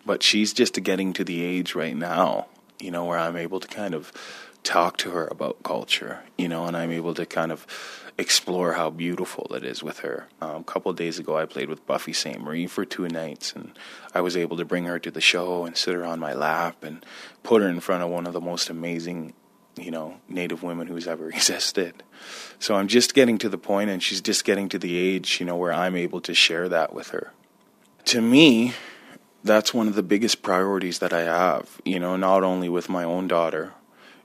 but 0.06 0.22
she's 0.22 0.52
just 0.52 0.82
getting 0.82 1.12
to 1.14 1.24
the 1.24 1.42
age 1.42 1.74
right 1.74 1.96
now, 1.96 2.46
you 2.78 2.90
know, 2.90 3.04
where 3.04 3.18
I'm 3.18 3.36
able 3.36 3.60
to 3.60 3.68
kind 3.68 3.94
of 3.94 4.12
talk 4.62 4.96
to 4.98 5.10
her 5.10 5.26
about 5.30 5.62
culture, 5.62 6.20
you 6.38 6.48
know, 6.48 6.64
and 6.64 6.76
I'm 6.76 6.90
able 6.90 7.14
to 7.14 7.26
kind 7.26 7.52
of 7.52 7.66
explore 8.16 8.74
how 8.74 8.90
beautiful 8.90 9.46
it 9.54 9.64
is 9.64 9.82
with 9.82 10.00
her. 10.00 10.28
Um, 10.40 10.56
a 10.56 10.64
couple 10.64 10.92
days 10.92 11.18
ago, 11.18 11.36
I 11.36 11.46
played 11.46 11.68
with 11.68 11.86
Buffy 11.86 12.12
Sainte-Marie 12.12 12.66
for 12.66 12.84
two 12.84 13.08
nights, 13.08 13.52
and 13.52 13.72
I 14.14 14.20
was 14.20 14.36
able 14.36 14.56
to 14.56 14.64
bring 14.64 14.84
her 14.84 14.98
to 14.98 15.10
the 15.10 15.20
show 15.20 15.64
and 15.64 15.76
sit 15.76 15.94
her 15.94 16.04
on 16.04 16.20
my 16.20 16.32
lap 16.32 16.82
and 16.82 17.04
put 17.42 17.62
her 17.62 17.68
in 17.68 17.80
front 17.80 18.02
of 18.02 18.10
one 18.10 18.26
of 18.26 18.32
the 18.32 18.40
most 18.40 18.70
amazing, 18.70 19.34
you 19.76 19.90
know, 19.90 20.16
Native 20.28 20.62
women 20.62 20.86
who's 20.86 21.08
ever 21.08 21.28
existed. 21.30 22.02
So 22.58 22.76
I'm 22.76 22.88
just 22.88 23.14
getting 23.14 23.38
to 23.38 23.48
the 23.48 23.58
point, 23.58 23.90
and 23.90 24.02
she's 24.02 24.20
just 24.20 24.44
getting 24.44 24.68
to 24.70 24.78
the 24.78 24.96
age, 24.96 25.40
you 25.40 25.46
know, 25.46 25.56
where 25.56 25.72
I'm 25.72 25.96
able 25.96 26.20
to 26.22 26.34
share 26.34 26.68
that 26.68 26.94
with 26.94 27.08
her. 27.08 27.32
To 28.06 28.20
me, 28.20 28.74
that's 29.44 29.74
one 29.74 29.88
of 29.88 29.94
the 29.94 30.02
biggest 30.02 30.42
priorities 30.42 30.98
that 31.00 31.12
I 31.12 31.20
have, 31.20 31.80
you 31.84 32.00
know, 32.00 32.16
not 32.16 32.42
only 32.42 32.68
with 32.68 32.88
my 32.88 33.04
own 33.04 33.28
daughter, 33.28 33.74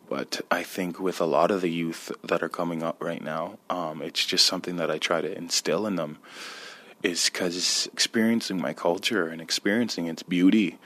but 0.08 0.42
I 0.50 0.64
think 0.64 1.00
with 1.00 1.20
a 1.20 1.26
lot 1.26 1.52
of 1.52 1.62
the 1.62 1.70
youth 1.70 2.12
that 2.24 2.42
are 2.42 2.50
coming 2.50 2.82
up 2.82 3.04
right 3.04 3.22
now, 3.22 3.60
um, 3.70 4.02
it's 4.02 4.26
just 4.26 4.48
something 4.48 4.78
that 4.78 4.90
I 4.90 4.98
try 4.98 5.22
to 5.22 5.38
instill 5.38 5.86
in 5.86 5.98
them. 5.98 6.18
Is 7.02 7.30
because 7.30 7.88
experiencing 7.94 8.60
my 8.60 8.74
culture 8.74 9.28
and 9.28 9.40
experiencing 9.40 10.08
its 10.08 10.22
beauty 10.22 10.80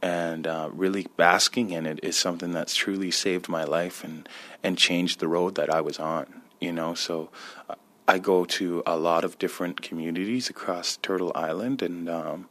and 0.00 0.44
uh, 0.44 0.68
really 0.72 1.06
basking 1.16 1.70
in 1.70 1.86
it 1.86 2.00
is 2.02 2.16
something 2.16 2.50
that's 2.50 2.74
truly 2.74 3.12
saved 3.12 3.48
my 3.48 3.62
life 3.62 4.02
and, 4.02 4.28
and 4.64 4.76
changed 4.76 5.20
the 5.20 5.28
road 5.28 5.54
that 5.54 5.72
I 5.72 5.80
was 5.80 6.00
on. 6.00 6.42
You 6.60 6.72
know, 6.72 6.94
so 6.94 7.30
uh, 7.68 7.76
I 8.08 8.18
go 8.18 8.44
to 8.44 8.82
a 8.84 8.96
lot 8.96 9.22
of 9.22 9.38
different 9.38 9.82
communities 9.82 10.50
across 10.50 10.96
Turtle 10.96 11.30
Island, 11.36 11.80
and 11.80 12.08
um, 12.08 12.48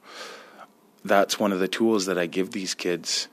that's 1.03 1.39
one 1.39 1.51
of 1.51 1.59
the 1.59 1.67
tools 1.67 2.05
that 2.05 2.17
I 2.17 2.25
give 2.25 2.51
these 2.51 2.73
kids 2.73 3.27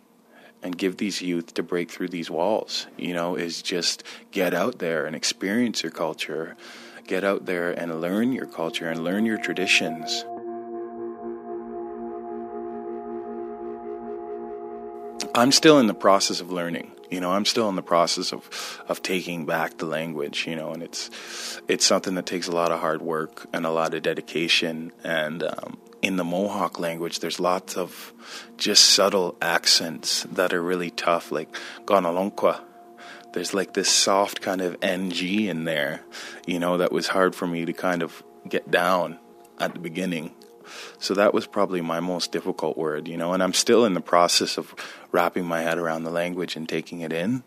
and 0.63 0.77
give 0.77 0.97
these 0.97 1.23
youth 1.23 1.55
to 1.55 1.63
break 1.63 1.91
through 1.91 2.09
these 2.09 2.31
walls, 2.31 2.87
you 2.97 3.15
know, 3.15 3.37
is 3.37 3.63
just 3.63 4.03
get 4.31 4.55
out 4.55 4.79
there 4.79 5.07
and 5.07 5.15
experience 5.15 5.83
your 5.83 5.93
culture, 5.93 6.57
get 7.07 7.25
out 7.25 7.47
there 7.47 7.71
and 7.71 8.01
learn 8.01 8.33
your 8.33 8.47
culture 8.47 8.89
and 8.89 9.05
learn 9.05 9.25
your 9.25 9.39
traditions. 9.39 10.25
I'm 15.35 15.53
still 15.53 15.79
in 15.79 15.87
the 15.87 15.95
process 15.95 16.41
of 16.41 16.51
learning. 16.51 16.91
You 17.11 17.21
know, 17.21 17.31
I'm 17.31 17.45
still 17.45 17.69
in 17.69 17.77
the 17.77 17.83
process 17.83 18.33
of 18.33 18.83
of 18.89 19.03
taking 19.03 19.47
back 19.47 19.79
the 19.79 19.87
language. 19.87 20.47
You 20.47 20.57
know, 20.57 20.73
and 20.73 20.83
it's 20.83 21.11
it's 21.69 21.85
something 21.85 22.17
that 22.17 22.27
takes 22.27 22.49
a 22.49 22.53
lot 22.53 22.73
of 22.73 22.81
hard 22.81 23.03
work 23.03 23.47
and 23.53 23.65
a 23.65 23.71
lot 23.71 23.95
of 23.95 24.03
dedication. 24.03 24.93
And 25.05 25.45
um, 25.45 25.79
in 26.03 26.17
the 26.17 26.25
Mohawk 26.25 26.79
language, 26.79 27.21
there's 27.21 27.41
lots 27.41 27.77
of 27.77 28.13
just 28.57 28.85
subtle 28.85 29.37
accents 29.43 30.25
that 30.25 30.53
are 30.53 30.63
really 30.63 30.91
tough, 30.91 31.33
like 31.33 31.55
Gonalonkwa. 31.85 32.61
There's 33.33 33.53
like 33.53 33.75
this 33.75 33.89
soft 33.91 34.41
kind 34.41 34.61
of 34.61 34.77
NG 34.83 35.49
in 35.49 35.65
there, 35.65 36.03
you 36.47 36.59
know, 36.59 36.79
that 36.79 36.93
was 36.93 37.09
hard 37.09 37.35
for 37.35 37.47
me 37.47 37.65
to 37.65 37.73
kind 37.73 38.03
of 38.03 38.23
get 38.49 38.71
down 38.71 39.19
at 39.59 39.75
the 39.75 39.81
beginning. 39.81 40.33
So 40.99 41.15
that 41.15 41.35
was 41.35 41.47
probably 41.47 41.81
my 41.81 42.01
most 42.01 42.33
difficult 42.33 42.77
word, 42.77 43.09
you 43.09 43.17
know, 43.17 43.33
and 43.33 43.43
I'm 43.43 43.55
still 43.55 43.85
in 43.85 43.95
the 43.95 44.01
process 44.01 44.59
of 44.59 44.75
wrapping 45.13 45.45
my 45.45 45.63
head 45.63 45.79
around 45.79 46.05
the 46.05 46.11
language 46.11 46.57
and 46.57 46.69
taking 46.69 47.01
it 47.01 47.13
in. 47.13 47.43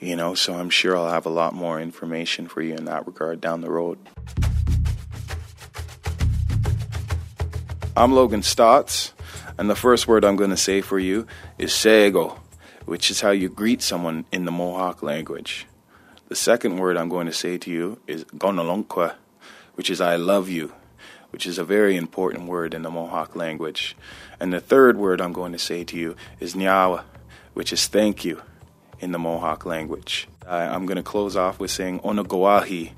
you 0.00 0.16
know, 0.16 0.34
so 0.34 0.54
I'm 0.54 0.70
sure 0.70 0.96
I'll 0.96 1.10
have 1.10 1.26
a 1.26 1.30
lot 1.30 1.54
more 1.54 1.80
information 1.80 2.48
for 2.48 2.62
you 2.62 2.74
in 2.74 2.84
that 2.84 3.06
regard 3.06 3.40
down 3.40 3.60
the 3.60 3.70
road. 3.70 3.98
I'm 7.98 8.12
Logan 8.12 8.42
Staats, 8.42 9.10
and 9.58 9.68
the 9.68 9.74
first 9.74 10.06
word 10.06 10.24
I'm 10.24 10.36
going 10.36 10.50
to 10.50 10.56
say 10.56 10.82
for 10.82 11.00
you 11.00 11.26
is 11.58 11.74
sego, 11.74 12.40
which 12.84 13.10
is 13.10 13.22
how 13.22 13.32
you 13.32 13.48
greet 13.48 13.82
someone 13.82 14.24
in 14.30 14.44
the 14.44 14.52
Mohawk 14.52 15.02
language. 15.02 15.66
The 16.28 16.36
second 16.36 16.76
word 16.76 16.96
I'm 16.96 17.08
going 17.08 17.26
to 17.26 17.32
say 17.32 17.58
to 17.58 17.68
you 17.68 17.98
is 18.06 18.22
gonolonkwa, 18.26 19.16
which 19.74 19.90
is 19.90 20.00
I 20.00 20.14
love 20.14 20.48
you, 20.48 20.72
which 21.30 21.44
is 21.44 21.58
a 21.58 21.64
very 21.64 21.96
important 21.96 22.46
word 22.46 22.72
in 22.72 22.82
the 22.82 22.90
Mohawk 22.90 23.34
language. 23.34 23.96
And 24.38 24.52
the 24.52 24.60
third 24.60 24.96
word 24.96 25.20
I'm 25.20 25.32
going 25.32 25.50
to 25.50 25.58
say 25.58 25.82
to 25.82 25.96
you 25.96 26.14
is 26.38 26.54
nyawa, 26.54 27.02
which 27.54 27.72
is 27.72 27.88
thank 27.88 28.24
you 28.24 28.40
in 29.00 29.10
the 29.10 29.18
Mohawk 29.18 29.66
language. 29.66 30.28
I'm 30.46 30.86
going 30.86 30.98
to 30.98 31.02
close 31.02 31.34
off 31.34 31.58
with 31.58 31.72
saying 31.72 31.98
onogoahi, 32.02 32.92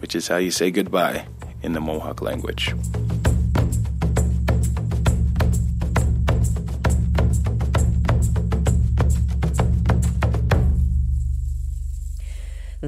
which 0.00 0.16
is 0.16 0.26
how 0.26 0.38
you 0.38 0.50
say 0.50 0.72
goodbye 0.72 1.28
in 1.62 1.72
the 1.72 1.80
Mohawk 1.80 2.20
language. 2.20 2.74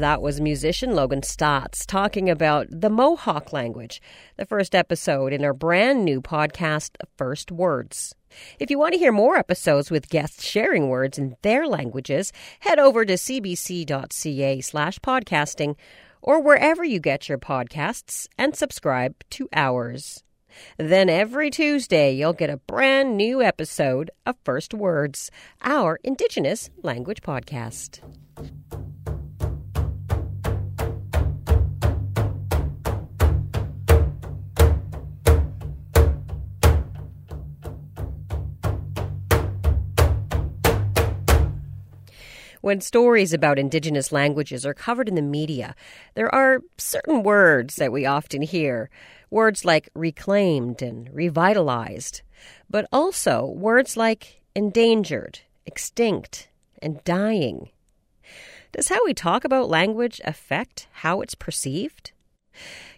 That 0.03 0.21
was 0.21 0.41
musician 0.41 0.97
Logan 0.97 1.21
Staats 1.21 1.87
talking 1.87 2.29
about 2.29 2.67
the 2.69 2.91
Mohawk 2.91 3.53
language, 3.53 4.03
the 4.37 4.45
first 4.45 4.75
episode 4.75 5.33
in 5.33 5.45
our 5.45 5.55
brand 5.55 6.05
new 6.05 6.21
podcast, 6.21 6.97
First 7.17 7.53
Words. 7.53 8.13
If 8.59 8.69
you 8.69 8.81
want 8.81 8.95
to 8.95 8.99
hear 8.99 9.13
more 9.13 9.37
episodes 9.37 9.93
with 9.93 10.09
guests 10.09 10.45
sharing 10.45 10.89
words 10.89 11.19
in 11.19 11.37
their 11.43 11.69
languages, 11.69 12.33
head 12.59 12.81
over 12.81 13.05
to 13.05 13.13
cbc.ca 13.13 14.61
slash 14.61 14.99
podcasting 14.99 15.77
or 16.21 16.43
wherever 16.43 16.83
you 16.83 16.99
get 16.99 17.29
your 17.29 17.39
podcasts 17.39 18.27
and 18.37 18.57
subscribe 18.57 19.15
to 19.31 19.49
ours. 19.53 20.25
Then 20.79 21.09
every 21.11 21.49
Tuesday, 21.49 22.13
you'll 22.13 22.33
get 22.33 22.51
a 22.51 22.57
brand 22.57 23.17
new 23.17 23.41
episode 23.41 24.11
of 24.27 24.35
First 24.43 24.75
Words, 24.75 25.31
our 25.63 26.01
Indigenous 26.03 26.71
language 26.83 27.23
podcast. 27.23 28.01
When 42.63 42.81
stories 42.81 43.33
about 43.33 43.59
Indigenous 43.59 44.13
languages 44.13 44.65
are 44.65 44.73
covered 44.73 45.09
in 45.09 45.17
the 45.17 45.21
media, 45.21 45.75
there 46.15 46.33
are 46.33 46.61
certain 46.79 47.25
words 47.25 47.75
that 47.75 47.91
we 47.91 48.07
often 48.07 48.41
hear. 48.41 48.89
Words 49.31 49.65
like 49.65 49.89
reclaimed 49.95 50.81
and 50.81 51.13
revitalized, 51.13 52.23
but 52.71 52.87
also 52.93 53.47
words 53.47 53.97
like 53.97 54.43
endangered, 54.55 55.41
extinct, 55.67 56.51
and 56.81 57.03
dying. 57.03 57.71
Does 58.71 58.87
how 58.87 59.05
we 59.05 59.13
talk 59.13 59.45
about 59.45 59.69
language 59.69 60.21
affect 60.25 60.87
how 60.93 61.21
it's 61.21 61.35
perceived? 61.35 62.13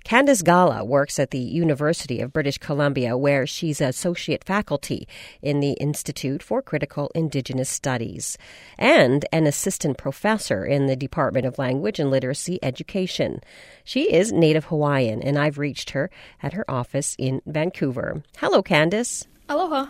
Candace 0.05 0.43
Galla 0.43 0.85
works 0.85 1.19
at 1.19 1.31
the 1.31 1.39
University 1.39 2.21
of 2.21 2.33
British 2.33 2.59
Columbia, 2.59 3.17
where 3.17 3.47
she's 3.47 3.81
associate 3.81 4.45
faculty 4.45 5.09
in 5.41 5.61
the 5.61 5.73
Institute 5.73 6.43
for 6.43 6.61
Critical 6.61 7.11
Indigenous 7.15 7.71
Studies 7.71 8.37
and 8.79 9.25
an 9.33 9.47
assistant 9.47 9.97
professor 9.97 10.65
in 10.65 10.87
the 10.87 10.97
Department 10.97 11.47
of 11.47 11.59
Language 11.59 11.99
and 11.99 12.11
Literacy 12.11 12.59
Education. 12.63 13.41
She 13.83 14.13
is 14.13 14.31
Native 14.33 14.67
Hawaiian, 14.67 15.23
and 15.23 15.39
I've 15.39 15.59
reached 15.59 15.91
her 15.91 16.11
at 16.43 16.53
her 16.53 16.71
office 16.71 17.17
in 17.19 17.41
Vancouver. 17.47 18.23
Hello, 18.37 18.63
Candace. 18.63 19.27
Aloha. 19.49 19.87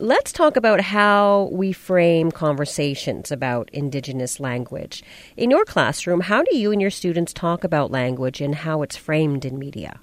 Let's 0.00 0.32
talk 0.32 0.56
about 0.56 0.80
how 0.80 1.50
we 1.52 1.72
frame 1.72 2.32
conversations 2.32 3.30
about 3.30 3.70
Indigenous 3.72 4.40
language. 4.40 5.04
In 5.36 5.52
your 5.52 5.64
classroom, 5.64 6.20
how 6.20 6.42
do 6.42 6.56
you 6.56 6.72
and 6.72 6.80
your 6.80 6.90
students 6.90 7.32
talk 7.32 7.62
about 7.62 7.92
language 7.92 8.40
and 8.40 8.56
how 8.56 8.82
it's 8.82 8.96
framed 8.96 9.44
in 9.44 9.56
media? 9.56 10.00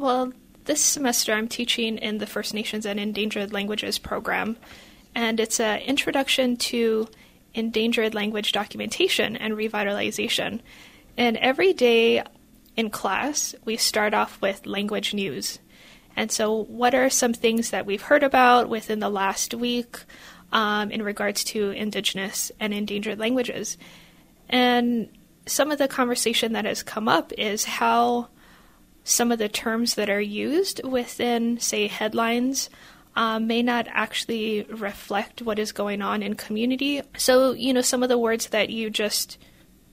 Well, 0.00 0.32
this 0.64 0.80
semester 0.80 1.34
I'm 1.34 1.46
teaching 1.46 1.98
in 1.98 2.18
the 2.18 2.26
First 2.26 2.54
Nations 2.54 2.86
and 2.86 2.98
Endangered 2.98 3.52
Languages 3.52 3.98
program, 3.98 4.56
and 5.14 5.40
it's 5.40 5.60
an 5.60 5.80
introduction 5.80 6.56
to 6.56 7.06
endangered 7.52 8.14
language 8.14 8.52
documentation 8.52 9.36
and 9.36 9.54
revitalization. 9.54 10.60
And 11.18 11.36
every 11.36 11.74
day 11.74 12.22
in 12.76 12.88
class, 12.88 13.54
we 13.66 13.76
start 13.76 14.14
off 14.14 14.40
with 14.40 14.64
language 14.64 15.12
news. 15.12 15.58
And 16.18 16.32
so, 16.32 16.64
what 16.64 16.96
are 16.96 17.08
some 17.08 17.32
things 17.32 17.70
that 17.70 17.86
we've 17.86 18.02
heard 18.02 18.24
about 18.24 18.68
within 18.68 18.98
the 18.98 19.08
last 19.08 19.54
week 19.54 20.00
um, 20.50 20.90
in 20.90 21.00
regards 21.00 21.44
to 21.44 21.70
Indigenous 21.70 22.50
and 22.58 22.74
endangered 22.74 23.20
languages? 23.20 23.78
And 24.48 25.10
some 25.46 25.70
of 25.70 25.78
the 25.78 25.86
conversation 25.86 26.54
that 26.54 26.64
has 26.64 26.82
come 26.82 27.08
up 27.08 27.32
is 27.38 27.64
how 27.64 28.30
some 29.04 29.30
of 29.30 29.38
the 29.38 29.48
terms 29.48 29.94
that 29.94 30.10
are 30.10 30.20
used 30.20 30.84
within, 30.84 31.60
say, 31.60 31.86
headlines 31.86 32.68
um, 33.14 33.46
may 33.46 33.62
not 33.62 33.86
actually 33.88 34.64
reflect 34.64 35.40
what 35.40 35.60
is 35.60 35.70
going 35.70 36.02
on 36.02 36.24
in 36.24 36.34
community. 36.34 37.00
So, 37.16 37.52
you 37.52 37.72
know, 37.72 37.80
some 37.80 38.02
of 38.02 38.08
the 38.08 38.18
words 38.18 38.48
that 38.48 38.70
you 38.70 38.90
just 38.90 39.38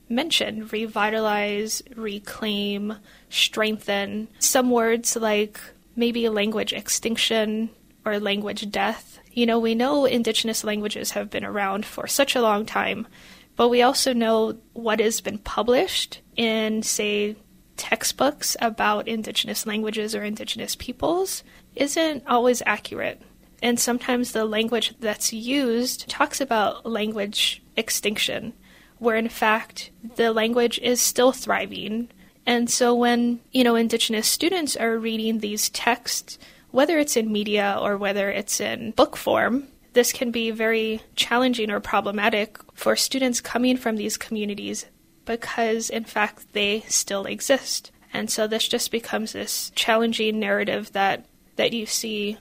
mentioned 0.10 0.74
revitalize, 0.74 1.84
reclaim, 1.96 2.96
strengthen, 3.30 4.28
some 4.40 4.72
words 4.72 5.16
like 5.16 5.60
maybe 5.96 6.28
language 6.30 6.74
extinction 6.74 7.70
or 8.06 8.20
language 8.20 8.70
death. 8.72 9.20
You 9.32 9.46
know, 9.46 9.60
we 9.60 9.76
know 9.76 10.06
indigenous 10.06 10.64
languages 10.64 11.12
have 11.12 11.30
been 11.30 11.44
around 11.44 11.86
for 11.86 12.08
such 12.08 12.36
a 12.36 12.42
long 12.42 12.66
time, 12.66 13.08
but 13.56 13.70
we 13.70 13.82
also 13.82 14.14
know 14.14 14.58
what 14.74 15.00
has 15.00 15.22
been 15.22 15.40
published 15.40 16.22
in, 16.36 16.84
say, 16.84 17.36
textbooks 17.78 18.56
about 18.62 19.08
indigenous 19.08 19.66
languages 19.66 20.16
or 20.16 20.24
indigenous 20.24 20.76
peoples 20.76 21.44
isn't 21.76 22.24
always 22.28 22.62
accurate. 22.66 23.22
And 23.62 23.80
sometimes 23.80 24.32
the 24.32 24.46
language 24.46 24.96
that's 25.00 25.34
used 25.34 26.08
talks 26.10 26.40
about 26.40 26.86
language 26.86 27.64
extinction, 27.76 28.54
where 29.00 29.16
in 29.16 29.30
fact 29.30 29.92
the 30.16 30.32
language 30.32 30.80
is 30.80 31.02
still 31.02 31.32
thriving 31.32 32.10
and 32.46 32.70
so 32.70 32.94
when, 32.94 33.40
you 33.52 33.64
know, 33.64 33.76
indigenous 33.76 34.28
students 34.28 34.76
are 34.76 34.98
reading 34.98 35.40
these 35.40 35.70
texts, 35.70 36.38
whether 36.72 37.00
it's 37.00 37.18
in 37.18 37.32
media 37.32 37.78
or 37.82 37.98
whether 37.98 38.30
it's 38.30 38.60
in 38.60 38.92
book 38.92 39.16
form, 39.18 39.68
this 39.94 40.12
can 40.12 40.30
be 40.30 40.52
very 40.52 41.02
challenging 41.16 41.72
or 41.72 41.80
problematic 41.80 42.60
for 42.74 42.96
students 42.96 43.42
coming 43.42 43.78
from 43.78 43.96
these 43.96 44.18
communities 44.18 44.86
because 45.24 45.90
in 45.90 46.04
fact 46.04 46.52
they 46.54 46.82
still 46.82 47.26
exist. 47.26 47.92
And 48.14 48.30
so 48.30 48.48
this 48.48 48.68
just 48.68 48.92
becomes 48.92 49.34
this 49.34 49.72
challenging 49.76 50.40
narrative 50.40 50.92
that 50.92 51.26
that 51.56 51.74
you 51.74 51.86
see 51.86 52.38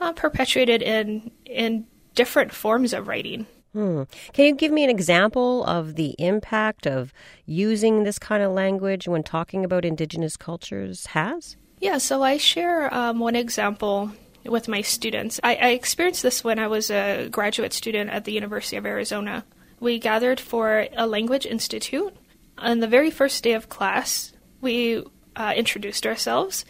uh, 0.00 0.12
perpetuated 0.12 0.82
in 0.82 1.30
in 1.44 1.86
different 2.14 2.52
forms 2.52 2.92
of 2.92 3.08
writing. 3.08 3.46
Hmm. 3.72 4.02
Can 4.32 4.46
you 4.46 4.54
give 4.54 4.72
me 4.72 4.82
an 4.82 4.90
example 4.90 5.64
of 5.64 5.94
the 5.94 6.16
impact 6.18 6.86
of 6.86 7.12
using 7.46 8.02
this 8.02 8.18
kind 8.18 8.42
of 8.42 8.52
language 8.52 9.06
when 9.06 9.22
talking 9.22 9.64
about 9.64 9.84
Indigenous 9.84 10.36
cultures 10.36 11.06
has? 11.06 11.56
Yeah, 11.78 11.98
so 11.98 12.22
I 12.22 12.36
share 12.36 12.92
um, 12.92 13.20
one 13.20 13.36
example 13.36 14.10
with 14.44 14.68
my 14.68 14.82
students. 14.82 15.38
I, 15.42 15.54
I 15.54 15.68
experienced 15.68 16.22
this 16.22 16.42
when 16.42 16.58
I 16.58 16.66
was 16.66 16.90
a 16.90 17.28
graduate 17.30 17.72
student 17.72 18.10
at 18.10 18.24
the 18.24 18.32
University 18.32 18.76
of 18.76 18.86
Arizona. 18.86 19.44
We 19.78 19.98
gathered 19.98 20.40
for 20.40 20.88
a 20.96 21.06
language 21.06 21.46
institute. 21.46 22.14
On 22.58 22.80
the 22.80 22.88
very 22.88 23.10
first 23.10 23.42
day 23.44 23.52
of 23.52 23.68
class, 23.68 24.32
we 24.60 25.04
uh, 25.36 25.54
introduced 25.56 26.06
ourselves, 26.06 26.64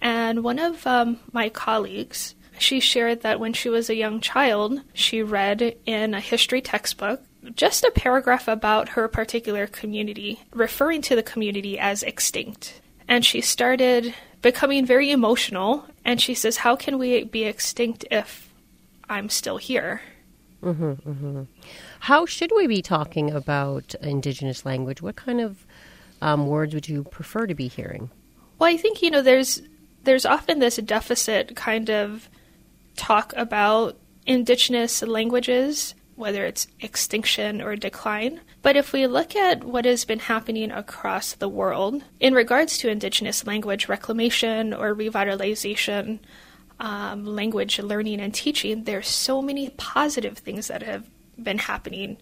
and 0.00 0.44
one 0.44 0.58
of 0.58 0.86
um, 0.86 1.20
my 1.32 1.48
colleagues 1.48 2.34
she 2.58 2.80
shared 2.80 3.22
that 3.22 3.40
when 3.40 3.52
she 3.52 3.68
was 3.68 3.88
a 3.88 3.94
young 3.94 4.20
child, 4.20 4.80
she 4.92 5.22
read 5.22 5.76
in 5.86 6.14
a 6.14 6.20
history 6.20 6.60
textbook 6.60 7.22
just 7.56 7.84
a 7.84 7.90
paragraph 7.90 8.48
about 8.48 8.90
her 8.90 9.08
particular 9.08 9.66
community, 9.66 10.40
referring 10.52 11.02
to 11.02 11.16
the 11.16 11.22
community 11.22 11.78
as 11.78 12.02
extinct. 12.02 12.80
And 13.08 13.24
she 13.24 13.40
started 13.40 14.14
becoming 14.42 14.86
very 14.86 15.10
emotional, 15.10 15.84
and 16.04 16.20
she 16.20 16.34
says, 16.34 16.58
How 16.58 16.76
can 16.76 16.98
we 16.98 17.24
be 17.24 17.44
extinct 17.44 18.04
if 18.10 18.52
I'm 19.08 19.28
still 19.28 19.56
here? 19.56 20.02
Mm-hmm, 20.62 20.92
mm-hmm. 20.92 21.42
How 22.00 22.26
should 22.26 22.52
we 22.54 22.66
be 22.68 22.82
talking 22.82 23.30
about 23.32 23.94
Indigenous 23.96 24.64
language? 24.64 25.02
What 25.02 25.16
kind 25.16 25.40
of 25.40 25.66
um, 26.20 26.46
words 26.46 26.74
would 26.74 26.88
you 26.88 27.02
prefer 27.04 27.46
to 27.46 27.54
be 27.54 27.66
hearing? 27.66 28.10
Well, 28.58 28.70
I 28.70 28.76
think 28.76 29.02
you 29.02 29.10
know 29.10 29.22
there's 29.22 29.60
there's 30.04 30.24
often 30.24 30.60
this 30.60 30.76
deficit 30.76 31.56
kind 31.56 31.90
of 31.90 32.28
talk 32.96 33.32
about 33.36 33.96
indigenous 34.26 35.02
languages 35.02 35.94
whether 36.22 36.44
it's 36.44 36.68
extinction 36.80 37.60
or 37.60 37.74
decline. 37.74 38.40
But 38.62 38.76
if 38.76 38.92
we 38.92 39.06
look 39.06 39.34
at 39.34 39.64
what 39.64 39.84
has 39.84 40.04
been 40.04 40.20
happening 40.20 40.70
across 40.70 41.32
the 41.32 41.48
world 41.48 42.02
in 42.20 42.34
regards 42.34 42.78
to 42.78 42.90
Indigenous 42.90 43.46
language 43.46 43.88
reclamation 43.88 44.72
or 44.74 44.94
revitalization, 44.94 46.20
um, 46.78 47.24
language 47.24 47.78
learning 47.80 48.20
and 48.20 48.34
teaching, 48.34 48.84
there's 48.84 49.08
so 49.08 49.40
many 49.42 49.70
positive 49.70 50.38
things 50.38 50.68
that 50.68 50.82
have 50.82 51.08
been 51.40 51.58
happening. 51.58 52.18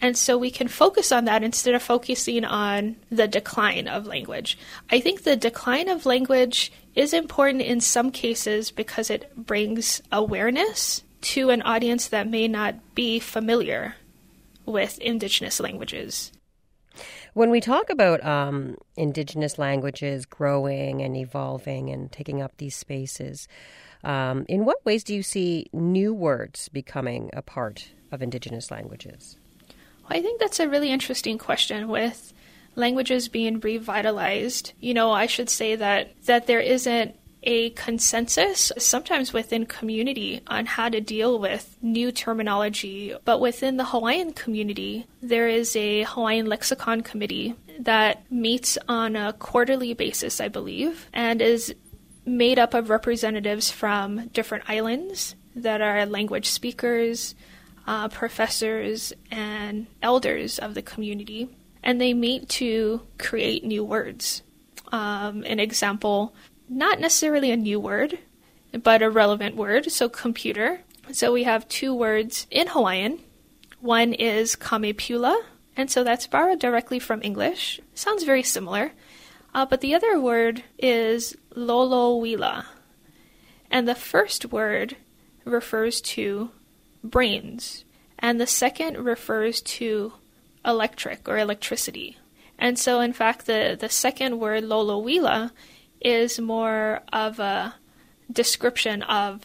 And 0.00 0.16
so 0.16 0.36
we 0.36 0.50
can 0.50 0.68
focus 0.68 1.12
on 1.12 1.24
that 1.26 1.42
instead 1.42 1.74
of 1.74 1.82
focusing 1.82 2.44
on 2.44 2.96
the 3.10 3.28
decline 3.28 3.88
of 3.88 4.06
language. 4.06 4.58
I 4.90 5.00
think 5.00 5.22
the 5.22 5.36
decline 5.36 5.88
of 5.88 6.06
language 6.06 6.72
is 6.94 7.12
important 7.12 7.62
in 7.62 7.80
some 7.80 8.10
cases 8.10 8.70
because 8.70 9.10
it 9.10 9.34
brings 9.36 10.02
awareness 10.12 11.02
to 11.20 11.50
an 11.50 11.62
audience 11.62 12.08
that 12.08 12.28
may 12.28 12.46
not 12.46 12.94
be 12.94 13.18
familiar 13.18 13.96
with 14.66 14.98
Indigenous 14.98 15.60
languages. 15.60 16.32
When 17.32 17.50
we 17.50 17.60
talk 17.60 17.90
about 17.90 18.24
um, 18.24 18.76
Indigenous 18.96 19.58
languages 19.58 20.24
growing 20.24 21.02
and 21.02 21.16
evolving 21.16 21.90
and 21.90 22.12
taking 22.12 22.40
up 22.40 22.52
these 22.58 22.76
spaces, 22.76 23.48
um, 24.04 24.44
in 24.48 24.64
what 24.64 24.84
ways 24.84 25.02
do 25.02 25.14
you 25.14 25.22
see 25.22 25.66
new 25.72 26.14
words 26.14 26.68
becoming 26.68 27.30
a 27.32 27.42
part 27.42 27.88
of 28.12 28.22
Indigenous 28.22 28.70
languages? 28.70 29.36
I 30.08 30.20
think 30.20 30.40
that's 30.40 30.60
a 30.60 30.68
really 30.68 30.90
interesting 30.90 31.38
question 31.38 31.88
with 31.88 32.32
languages 32.76 33.28
being 33.28 33.60
revitalized. 33.60 34.72
You 34.80 34.94
know, 34.94 35.12
I 35.12 35.26
should 35.26 35.50
say 35.50 35.76
that 35.76 36.12
that 36.26 36.46
there 36.46 36.60
isn't 36.60 37.16
a 37.46 37.70
consensus 37.70 38.72
sometimes 38.78 39.34
within 39.34 39.66
community 39.66 40.40
on 40.46 40.64
how 40.64 40.88
to 40.88 40.98
deal 40.98 41.38
with 41.38 41.76
new 41.82 42.10
terminology 42.10 43.14
but 43.26 43.38
within 43.38 43.76
the 43.76 43.84
Hawaiian 43.84 44.32
community 44.32 45.06
there 45.20 45.46
is 45.46 45.76
a 45.76 46.04
Hawaiian 46.04 46.46
lexicon 46.46 47.02
committee 47.02 47.54
that 47.80 48.24
meets 48.32 48.78
on 48.88 49.14
a 49.14 49.34
quarterly 49.34 49.92
basis 49.92 50.40
I 50.40 50.48
believe 50.48 51.06
and 51.12 51.42
is 51.42 51.74
made 52.24 52.58
up 52.58 52.72
of 52.72 52.88
representatives 52.88 53.70
from 53.70 54.28
different 54.28 54.64
islands 54.66 55.34
that 55.54 55.82
are 55.82 56.06
language 56.06 56.48
speakers 56.48 57.34
uh, 57.86 58.08
professors 58.08 59.12
and 59.30 59.86
elders 60.02 60.58
of 60.58 60.74
the 60.74 60.82
community, 60.82 61.48
and 61.84 62.00
they 62.00 62.14
meet 62.14 62.48
to 62.48 63.02
create 63.18 63.62
new 63.62 63.84
words. 63.84 64.42
Um, 64.90 65.44
an 65.44 65.60
example, 65.60 66.34
not 66.68 66.98
necessarily 66.98 67.50
a 67.50 67.56
new 67.56 67.78
word, 67.78 68.18
but 68.82 69.02
a 69.02 69.10
relevant 69.10 69.54
word, 69.54 69.92
so 69.92 70.08
computer. 70.08 70.80
So 71.12 71.32
we 71.32 71.44
have 71.44 71.68
two 71.68 71.94
words 71.94 72.46
in 72.50 72.68
Hawaiian. 72.68 73.20
One 73.80 74.14
is 74.14 74.56
kamepiula, 74.56 75.38
and 75.76 75.90
so 75.90 76.02
that's 76.02 76.26
borrowed 76.26 76.58
directly 76.58 76.98
from 76.98 77.22
English. 77.22 77.80
Sounds 77.94 78.24
very 78.24 78.42
similar. 78.42 78.92
Uh, 79.54 79.66
but 79.66 79.82
the 79.82 79.94
other 79.94 80.18
word 80.18 80.64
is 80.78 81.36
lolouila. 81.54 82.64
And 83.70 83.86
the 83.86 83.94
first 83.94 84.46
word 84.46 84.96
refers 85.44 86.00
to 86.00 86.50
brains, 87.04 87.84
and 88.18 88.40
the 88.40 88.46
second 88.46 89.04
refers 89.04 89.60
to 89.60 90.14
electric 90.64 91.28
or 91.28 91.38
electricity. 91.38 92.16
And 92.58 92.78
so, 92.78 93.00
in 93.00 93.12
fact, 93.12 93.46
the, 93.46 93.76
the 93.78 93.88
second 93.88 94.38
word, 94.38 94.64
lolouila, 94.64 95.50
is 96.00 96.38
more 96.38 97.02
of 97.12 97.38
a 97.38 97.74
description 98.30 99.02
of 99.02 99.42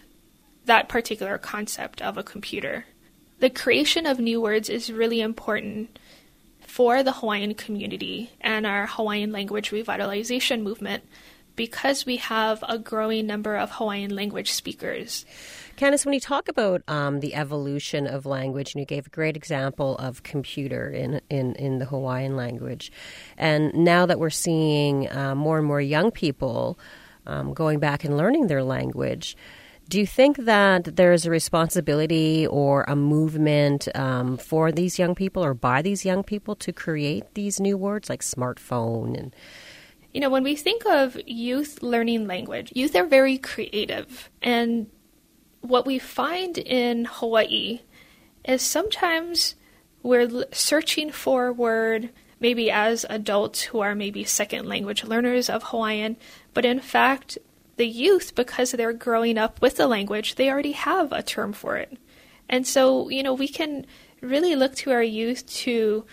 that 0.66 0.88
particular 0.88 1.38
concept 1.38 2.02
of 2.02 2.18
a 2.18 2.24
computer. 2.24 2.86
The 3.40 3.50
creation 3.50 4.06
of 4.06 4.20
new 4.20 4.42
words 4.42 4.70
is 4.70 4.92
really 4.92 5.22
important 5.22 5.98
for 6.60 7.02
the 7.02 7.14
Hawaiian 7.14 7.56
community 7.56 8.32
and 8.40 8.66
our 8.68 8.86
Hawaiian 8.86 9.32
language 9.32 9.72
revitalization 9.72 10.62
movement 10.62 11.04
because 11.56 12.06
we 12.06 12.18
have 12.18 12.64
a 12.68 12.78
growing 12.78 13.26
number 13.26 13.56
of 13.58 13.72
Hawaiian 13.72 14.16
language 14.16 14.52
speakers. 14.52 15.26
Candace, 15.80 16.04
when 16.04 16.14
you 16.14 16.20
talk 16.20 16.50
about 16.50 16.82
um, 16.90 17.22
the 17.22 17.34
evolution 17.36 18.06
of 18.06 18.26
language, 18.26 18.74
and 18.74 18.82
you 18.82 18.86
gave 18.86 19.08
a 19.08 19.10
great 19.10 19.38
example 19.38 19.96
of 19.96 20.24
computer 20.24 20.92
in, 20.92 21.22
in, 21.30 21.56
in 21.56 21.80
the 21.80 21.86
Hawaiian 21.86 22.36
language, 22.36 22.92
and 23.38 23.74
now 23.74 24.06
that 24.06 24.20
we're 24.20 24.30
seeing 24.30 25.10
uh, 25.10 25.36
more 25.36 25.58
and 25.58 25.66
more 25.66 25.80
young 25.80 26.12
people 26.12 26.78
um, 27.26 27.54
going 27.54 27.80
back 27.80 28.04
and 28.04 28.18
learning 28.18 28.48
their 28.48 28.62
language, 28.62 29.38
do 29.88 30.02
you 30.02 30.06
think 30.06 30.36
that 30.40 30.98
there 30.98 31.14
is 31.14 31.26
a 31.26 31.32
responsibility 31.32 32.46
or 32.46 32.84
a 32.90 32.96
movement 32.98 33.88
um, 33.96 34.36
for 34.38 34.74
these 34.74 35.00
young 35.00 35.16
people 35.16 35.46
or 35.46 35.54
by 35.54 35.82
these 35.82 36.04
young 36.04 36.24
people 36.24 36.56
to 36.58 36.74
create 36.74 37.24
these 37.36 37.62
new 37.62 37.78
words 37.78 38.10
like 38.10 38.22
smartphone 38.22 39.18
and 39.18 39.34
you 40.12 40.20
know, 40.20 40.30
when 40.32 40.44
we 40.44 40.56
think 40.56 40.88
of 40.88 41.20
youth 41.28 41.84
learning 41.84 42.26
language, 42.26 42.74
youth 42.76 42.96
are 42.96 43.06
very 43.06 43.38
creative. 43.38 44.32
And 44.42 44.88
what 45.62 45.86
we 45.86 46.00
find 46.00 46.58
in 46.58 47.06
Hawaii 47.06 47.82
is 48.46 48.62
sometimes 48.62 49.56
we're 50.02 50.46
searching 50.52 51.12
for 51.12 51.48
a 51.48 51.54
word 51.54 52.10
maybe 52.40 52.72
as 52.72 53.06
adults 53.10 53.64
who 53.64 53.82
are 53.82 53.96
maybe 53.96 54.24
second 54.24 54.66
language 54.66 55.04
learners 55.04 55.50
of 55.50 55.64
Hawaiian, 55.64 56.16
but 56.54 56.66
in 56.66 56.80
fact, 56.80 57.38
the 57.76 57.88
youth, 57.88 58.36
because 58.36 58.72
they're 58.72 58.94
growing 58.94 59.38
up 59.38 59.62
with 59.62 59.78
the 59.78 59.88
language, 59.88 60.36
they 60.36 60.50
already 60.50 60.74
have 60.74 61.12
a 61.12 61.24
term 61.24 61.54
for 61.54 61.78
it. 61.78 61.98
And 62.48 62.66
so, 62.66 63.10
you 63.10 63.24
know, 63.24 63.34
we 63.34 63.48
can 63.48 63.86
really 64.22 64.56
look 64.56 64.76
to 64.76 64.92
our 64.92 65.04
youth 65.04 65.46
to 65.48 66.06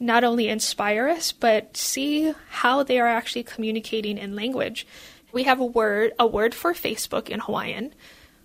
not 0.00 0.24
only 0.24 0.48
inspire 0.48 1.08
us, 1.08 1.32
but 1.32 1.76
see 1.76 2.34
how 2.50 2.82
they 2.82 2.98
are 2.98 3.08
actually 3.08 3.44
communicating 3.44 4.18
in 4.18 4.36
language. 4.36 4.86
We 5.32 5.44
have 5.44 5.60
a 5.60 5.64
word, 5.64 6.12
a 6.18 6.26
word 6.26 6.54
for 6.54 6.74
Facebook 6.74 7.28
in 7.28 7.40
Hawaiian, 7.40 7.94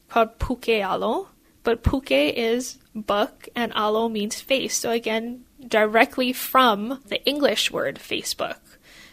called 0.09 0.39
puke 0.39 0.69
alo, 0.69 1.29
but 1.63 1.83
puke 1.83 2.11
is 2.11 2.77
book 2.95 3.47
and 3.55 3.71
alo 3.75 4.09
means 4.09 4.41
face. 4.41 4.75
So 4.75 4.91
again, 4.91 5.45
directly 5.65 6.33
from 6.33 7.01
the 7.07 7.23
English 7.25 7.71
word 7.71 7.99
Facebook. 7.99 8.59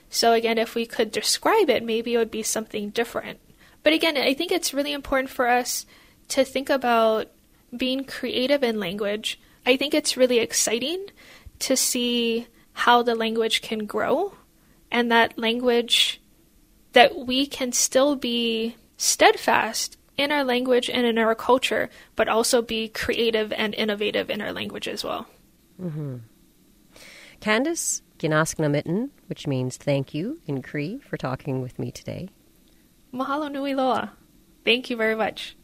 So 0.09 0.32
again, 0.32 0.59
if 0.59 0.74
we 0.74 0.87
could 0.87 1.11
describe 1.11 1.68
it, 1.68 1.85
maybe 1.85 2.14
it 2.14 2.18
would 2.18 2.30
be 2.30 2.42
something 2.42 2.90
different. 2.90 3.40
But 3.82 3.92
again, 3.92 4.16
I 4.16 4.35
think 4.35 4.50
it's 4.50 4.74
really 4.74 4.92
important 4.92 5.30
for 5.30 5.48
us 5.48 5.87
to 6.28 6.44
think 6.44 6.70
about 6.70 7.28
being 7.76 8.04
creative 8.04 8.62
in 8.62 8.80
language. 8.80 9.38
I 9.64 9.76
think 9.76 9.94
it's 9.94 10.16
really 10.16 10.38
exciting 10.38 11.06
to 11.61 11.76
see 11.76 12.46
how 12.72 13.02
the 13.02 13.14
language 13.14 13.62
can 13.62 13.87
grow 13.87 14.35
and 14.90 15.11
that 15.11 15.38
language 15.38 16.20
that 16.92 17.16
we 17.16 17.46
can 17.46 17.72
still 17.72 18.16
be 18.16 18.76
steadfast 18.96 19.95
in 20.16 20.33
our 20.33 20.44
language 20.44 20.88
and 20.88 21.07
in 21.07 21.18
our 21.18 21.35
culture, 21.35 21.90
but 22.14 22.29
also 22.29 22.62
be 22.62 22.88
creative 22.88 23.52
and 23.52 23.74
innovative 23.74 24.31
in 24.31 24.40
our 24.40 24.52
language 24.52 24.88
as 24.88 25.05
well. 25.05 25.26
Mm-hmm. 25.81 26.16
Candace 27.40 28.02
kinanaskomitin, 28.18 29.11
which 29.26 29.46
means 29.46 29.76
thank 29.76 30.14
you 30.14 30.40
in 30.46 30.62
Cree 30.62 30.98
for 30.98 31.16
talking 31.16 31.61
with 31.61 31.79
me 31.79 31.90
today. 31.90 32.31
Mahalo 33.12 33.50
nui 33.50 33.74
loa. 33.74 34.12
Thank 34.64 34.90
you 34.90 34.96
very 34.96 35.14
much. 35.14 35.57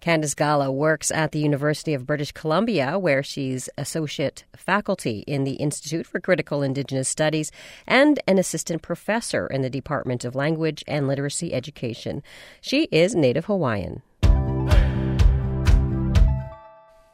Candace 0.00 0.34
Galla 0.34 0.70
works 0.70 1.10
at 1.10 1.32
the 1.32 1.38
University 1.38 1.94
of 1.94 2.06
British 2.06 2.32
Columbia, 2.32 2.98
where 2.98 3.22
she's 3.22 3.68
associate 3.76 4.44
faculty 4.54 5.24
in 5.26 5.44
the 5.44 5.54
Institute 5.54 6.06
for 6.06 6.20
Critical 6.20 6.62
Indigenous 6.62 7.08
Studies 7.08 7.50
and 7.86 8.20
an 8.26 8.38
assistant 8.38 8.82
professor 8.82 9.46
in 9.46 9.62
the 9.62 9.70
Department 9.70 10.24
of 10.24 10.34
Language 10.34 10.84
and 10.86 11.08
Literacy 11.08 11.52
Education. 11.52 12.22
She 12.60 12.84
is 12.92 13.14
Native 13.14 13.46
Hawaiian. 13.46 14.02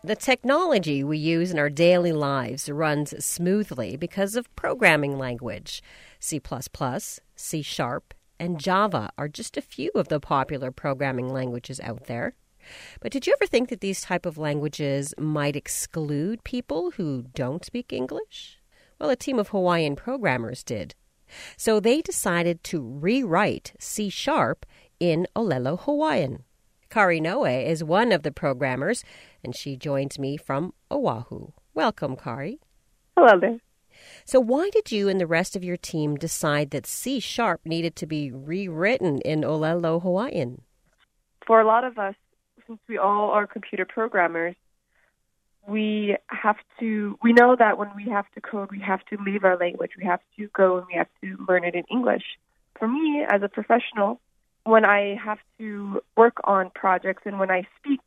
The 0.04 0.16
technology 0.16 1.04
we 1.04 1.16
use 1.16 1.52
in 1.52 1.60
our 1.60 1.70
daily 1.70 2.12
lives 2.12 2.68
runs 2.68 3.24
smoothly 3.24 3.96
because 3.96 4.34
of 4.34 4.54
programming 4.56 5.16
language. 5.16 5.80
C, 6.18 6.40
C 7.36 7.62
Sharp, 7.62 8.12
and 8.40 8.58
Java 8.58 9.10
are 9.16 9.28
just 9.28 9.56
a 9.56 9.62
few 9.62 9.92
of 9.94 10.08
the 10.08 10.18
popular 10.18 10.72
programming 10.72 11.32
languages 11.32 11.78
out 11.78 12.06
there. 12.06 12.34
But 13.00 13.12
did 13.12 13.26
you 13.26 13.34
ever 13.40 13.46
think 13.46 13.68
that 13.68 13.80
these 13.80 14.00
type 14.00 14.26
of 14.26 14.38
languages 14.38 15.14
might 15.18 15.56
exclude 15.56 16.44
people 16.44 16.92
who 16.92 17.24
don't 17.34 17.64
speak 17.64 17.92
English? 17.92 18.58
Well, 18.98 19.10
a 19.10 19.16
team 19.16 19.38
of 19.38 19.48
Hawaiian 19.48 19.96
programmers 19.96 20.62
did. 20.62 20.94
So 21.56 21.80
they 21.80 22.02
decided 22.02 22.62
to 22.64 22.80
rewrite 22.80 23.72
C 23.78 24.08
sharp 24.08 24.66
in 25.00 25.26
Olelo 25.34 25.80
Hawaiian. 25.80 26.44
Kari 26.90 27.20
Noe 27.20 27.44
is 27.44 27.82
one 27.82 28.12
of 28.12 28.22
the 28.22 28.30
programmers, 28.30 29.02
and 29.42 29.56
she 29.56 29.76
joins 29.76 30.18
me 30.18 30.36
from 30.36 30.74
Oahu. 30.90 31.48
Welcome, 31.72 32.16
Kari. 32.16 32.60
Hello 33.16 33.40
there. 33.40 33.58
So, 34.24 34.40
why 34.40 34.70
did 34.70 34.92
you 34.92 35.08
and 35.08 35.20
the 35.20 35.26
rest 35.26 35.56
of 35.56 35.64
your 35.64 35.76
team 35.76 36.16
decide 36.16 36.70
that 36.70 36.86
C 36.86 37.18
sharp 37.18 37.62
needed 37.64 37.96
to 37.96 38.06
be 38.06 38.30
rewritten 38.30 39.20
in 39.22 39.40
Olelo 39.40 40.02
Hawaiian? 40.02 40.62
For 41.46 41.60
a 41.60 41.66
lot 41.66 41.84
of 41.84 41.98
us, 41.98 42.14
since 42.66 42.80
we 42.88 42.98
all 42.98 43.30
are 43.30 43.46
computer 43.46 43.84
programmers, 43.84 44.54
we 45.66 46.16
have 46.26 46.56
to 46.80 47.18
we 47.22 47.32
know 47.32 47.54
that 47.56 47.78
when 47.78 47.88
we 47.94 48.04
have 48.10 48.26
to 48.34 48.40
code 48.40 48.70
we 48.70 48.80
have 48.80 49.00
to 49.06 49.16
leave 49.24 49.44
our 49.44 49.56
language. 49.56 49.92
We 49.96 50.04
have 50.04 50.20
to 50.38 50.48
go 50.48 50.78
and 50.78 50.86
we 50.86 50.94
have 50.94 51.08
to 51.22 51.36
learn 51.48 51.64
it 51.64 51.74
in 51.74 51.84
english. 51.90 52.24
For 52.78 52.88
me 52.88 53.24
as 53.28 53.42
a 53.42 53.48
professional 53.48 54.20
when 54.64 54.84
i 54.84 55.16
have 55.22 55.38
to 55.58 56.00
work 56.16 56.36
on 56.44 56.70
projects 56.74 57.22
and 57.26 57.38
when 57.38 57.50
i 57.50 57.66
speak 57.78 58.00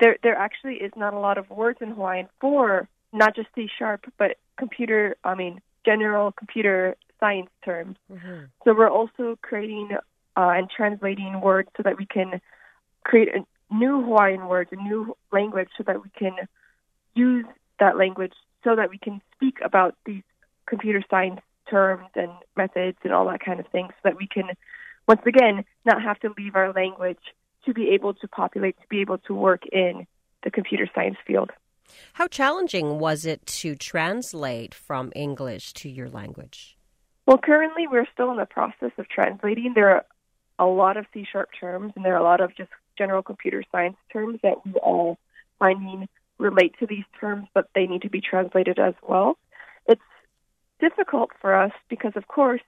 there 0.00 0.16
there 0.22 0.36
actually 0.36 0.76
is 0.76 0.92
not 0.96 1.14
a 1.14 1.18
lot 1.18 1.38
of 1.38 1.48
words 1.50 1.78
in 1.80 1.90
hawaiian 1.90 2.28
for 2.40 2.88
not 3.12 3.34
just 3.34 3.48
c 3.54 3.68
sharp 3.78 4.04
but 4.18 4.36
computer 4.58 5.16
i 5.24 5.34
mean 5.34 5.60
general 5.84 6.32
computer 6.32 6.96
science 7.20 7.50
terms. 7.64 7.96
Mm-hmm. 8.12 8.44
so 8.64 8.74
we're 8.74 8.90
also 8.90 9.38
creating 9.42 9.90
uh, 10.36 10.50
and 10.56 10.70
translating 10.70 11.40
words 11.40 11.68
so 11.76 11.82
that 11.82 11.98
we 11.98 12.06
can 12.06 12.40
create 13.04 13.28
new 13.70 14.02
Hawaiian 14.02 14.48
words, 14.48 14.70
a 14.72 14.76
new 14.76 15.16
language, 15.32 15.68
so 15.76 15.84
that 15.86 16.02
we 16.02 16.10
can 16.10 16.32
use 17.14 17.46
that 17.78 17.96
language 17.96 18.32
so 18.64 18.74
that 18.76 18.90
we 18.90 18.98
can 18.98 19.20
speak 19.34 19.58
about 19.64 19.94
these 20.04 20.22
computer 20.66 21.02
science 21.08 21.40
terms 21.70 22.08
and 22.14 22.30
methods 22.56 22.98
and 23.04 23.12
all 23.12 23.26
that 23.26 23.40
kind 23.40 23.60
of 23.60 23.66
thing, 23.68 23.88
so 23.88 24.00
that 24.04 24.16
we 24.16 24.26
can, 24.26 24.50
once 25.06 25.20
again, 25.26 25.64
not 25.84 26.02
have 26.02 26.18
to 26.20 26.32
leave 26.36 26.56
our 26.56 26.72
language 26.72 27.18
to 27.64 27.74
be 27.74 27.90
able 27.90 28.14
to 28.14 28.28
populate, 28.28 28.76
to 28.80 28.86
be 28.88 29.00
able 29.00 29.18
to 29.18 29.34
work 29.34 29.62
in 29.66 30.06
the 30.42 30.50
computer 30.50 30.88
science 30.94 31.16
field. 31.26 31.50
How 32.14 32.26
challenging 32.26 32.98
was 32.98 33.24
it 33.24 33.46
to 33.46 33.74
translate 33.74 34.74
from 34.74 35.12
English 35.14 35.72
to 35.74 35.88
your 35.88 36.08
language? 36.08 36.76
Well, 37.26 37.38
currently 37.38 37.86
we're 37.86 38.06
still 38.12 38.30
in 38.30 38.38
the 38.38 38.46
process 38.46 38.92
of 38.98 39.08
translating. 39.08 39.72
There 39.74 39.90
are 39.90 40.04
a 40.58 40.66
lot 40.66 40.96
of 40.96 41.06
C 41.12 41.26
sharp 41.30 41.50
terms, 41.58 41.92
and 41.94 42.04
there 42.04 42.14
are 42.14 42.20
a 42.20 42.22
lot 42.22 42.40
of 42.40 42.54
just 42.56 42.70
general 42.98 43.22
computer 43.22 43.62
science 43.70 43.96
terms 44.12 44.40
that 44.42 44.56
we 44.66 44.74
are 44.82 45.16
finding 45.58 46.08
relate 46.38 46.74
to 46.80 46.86
these 46.86 47.04
terms, 47.20 47.46
but 47.54 47.68
they 47.74 47.86
need 47.86 48.02
to 48.02 48.10
be 48.10 48.20
translated 48.20 48.78
as 48.78 48.94
well. 49.06 49.36
It's 49.86 50.00
difficult 50.80 51.30
for 51.40 51.54
us 51.54 51.72
because, 51.88 52.12
of 52.16 52.26
course, 52.28 52.62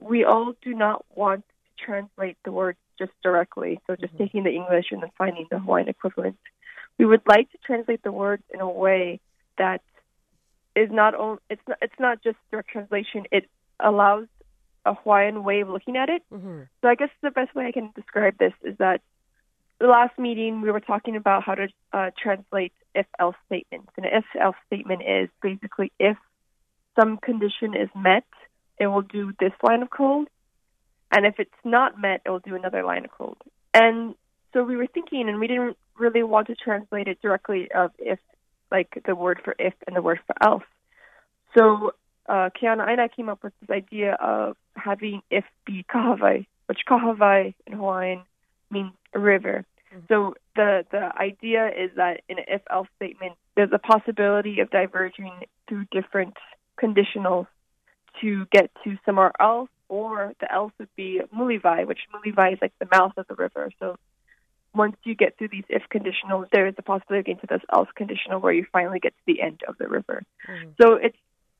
we 0.00 0.24
all 0.24 0.54
do 0.62 0.74
not 0.74 1.04
want 1.14 1.44
to 1.46 1.84
translate 1.84 2.36
the 2.44 2.52
words 2.52 2.78
just 2.98 3.12
directly. 3.22 3.80
So, 3.86 3.96
just 3.96 4.16
taking 4.16 4.44
the 4.44 4.50
English 4.50 4.86
and 4.90 5.02
then 5.02 5.10
finding 5.18 5.46
the 5.50 5.58
Hawaiian 5.58 5.88
equivalent. 5.88 6.38
We 6.98 7.04
would 7.04 7.22
like 7.26 7.50
to 7.52 7.58
translate 7.58 8.02
the 8.02 8.12
words 8.12 8.42
in 8.52 8.60
a 8.60 8.68
way 8.68 9.20
that 9.58 9.82
is 10.74 10.88
not 10.90 11.14
only 11.14 11.38
it's 11.50 11.62
not 11.68 11.78
it's 11.82 12.00
not 12.00 12.22
just 12.22 12.38
direct 12.50 12.70
translation. 12.70 13.24
It 13.30 13.48
allows 13.80 14.26
a 14.84 14.94
Hawaiian 14.94 15.42
way 15.44 15.60
of 15.60 15.68
looking 15.68 15.96
at 15.96 16.08
it. 16.08 16.22
Mm-hmm. 16.32 16.62
So 16.80 16.88
I 16.88 16.94
guess 16.94 17.10
the 17.22 17.30
best 17.30 17.54
way 17.54 17.66
I 17.66 17.72
can 17.72 17.90
describe 17.94 18.38
this 18.38 18.52
is 18.62 18.78
that 18.78 19.00
the 19.78 19.86
last 19.86 20.18
meeting 20.18 20.62
we 20.62 20.70
were 20.70 20.80
talking 20.80 21.16
about 21.16 21.42
how 21.44 21.54
to 21.54 21.68
uh, 21.92 22.10
translate 22.20 22.72
if-else 22.94 23.36
statements. 23.46 23.92
And 23.96 24.06
an 24.06 24.12
if-else 24.14 24.56
statement 24.66 25.02
is 25.02 25.28
basically 25.42 25.92
if 25.98 26.16
some 26.98 27.18
condition 27.18 27.74
is 27.74 27.88
met, 27.94 28.24
it 28.78 28.86
will 28.86 29.02
do 29.02 29.32
this 29.38 29.52
line 29.62 29.82
of 29.82 29.90
code, 29.90 30.28
and 31.12 31.24
if 31.24 31.38
it's 31.38 31.50
not 31.64 32.00
met, 32.00 32.22
it 32.24 32.30
will 32.30 32.40
do 32.40 32.54
another 32.54 32.82
line 32.84 33.04
of 33.04 33.10
code. 33.10 33.36
And 33.72 34.14
so 34.52 34.64
we 34.64 34.76
were 34.76 34.86
thinking, 34.86 35.28
and 35.28 35.38
we 35.38 35.46
didn't 35.46 35.76
really 35.98 36.22
want 36.22 36.48
to 36.48 36.54
translate 36.54 37.08
it 37.08 37.20
directly 37.22 37.70
of 37.72 37.90
if, 37.98 38.18
like 38.70 39.02
the 39.06 39.14
word 39.14 39.40
for 39.44 39.54
if 39.58 39.74
and 39.86 39.94
the 39.94 40.02
word 40.02 40.20
for 40.26 40.34
else. 40.42 40.64
So 41.56 41.92
uh, 42.28 42.50
Kiana 42.60 42.88
and 42.88 43.00
I 43.00 43.08
came 43.08 43.28
up 43.28 43.42
with 43.42 43.52
this 43.60 43.70
idea 43.70 44.14
of 44.14 44.56
having 44.74 45.22
if 45.30 45.44
be 45.64 45.84
kahawai, 45.88 46.46
which 46.66 46.80
kahawai 46.88 47.54
in 47.66 47.72
Hawaiian 47.74 48.22
means 48.70 48.92
a 49.14 49.18
river. 49.18 49.64
Mm-hmm. 49.92 50.06
So 50.08 50.34
the 50.54 50.84
the 50.90 51.10
idea 51.18 51.68
is 51.68 51.90
that 51.96 52.22
in 52.28 52.38
an 52.38 52.44
if 52.48 52.62
else 52.70 52.88
statement, 52.96 53.34
there's 53.54 53.70
a 53.72 53.78
possibility 53.78 54.60
of 54.60 54.70
diverging 54.70 55.32
through 55.68 55.86
different 55.90 56.36
conditionals 56.82 57.46
to 58.20 58.46
get 58.50 58.70
to 58.84 58.96
somewhere 59.04 59.32
else, 59.40 59.70
or 59.88 60.34
the 60.40 60.52
else 60.52 60.72
would 60.78 60.94
be 60.96 61.20
muliwai, 61.34 61.86
which 61.86 62.00
muliwai 62.14 62.54
is 62.54 62.58
like 62.60 62.72
the 62.78 62.88
mouth 62.90 63.12
of 63.16 63.26
the 63.28 63.34
river. 63.34 63.70
So 63.78 63.96
once 64.74 64.96
you 65.04 65.14
get 65.14 65.38
through 65.38 65.48
these 65.48 65.64
if 65.68 65.82
conditionals, 65.92 66.46
there 66.52 66.66
is 66.66 66.74
a 66.78 66.82
possibility 66.82 67.20
of 67.20 67.26
getting 67.26 67.40
to 67.40 67.46
this 67.54 67.64
else 67.72 67.88
conditional 67.94 68.40
where 68.40 68.52
you 68.52 68.66
finally 68.72 69.00
get 69.00 69.14
to 69.14 69.22
the 69.26 69.40
end 69.40 69.62
of 69.66 69.78
the 69.78 69.88
river. 69.88 70.22
Mm-hmm. 70.48 70.70
So 70.80 70.94
it's 70.94 71.16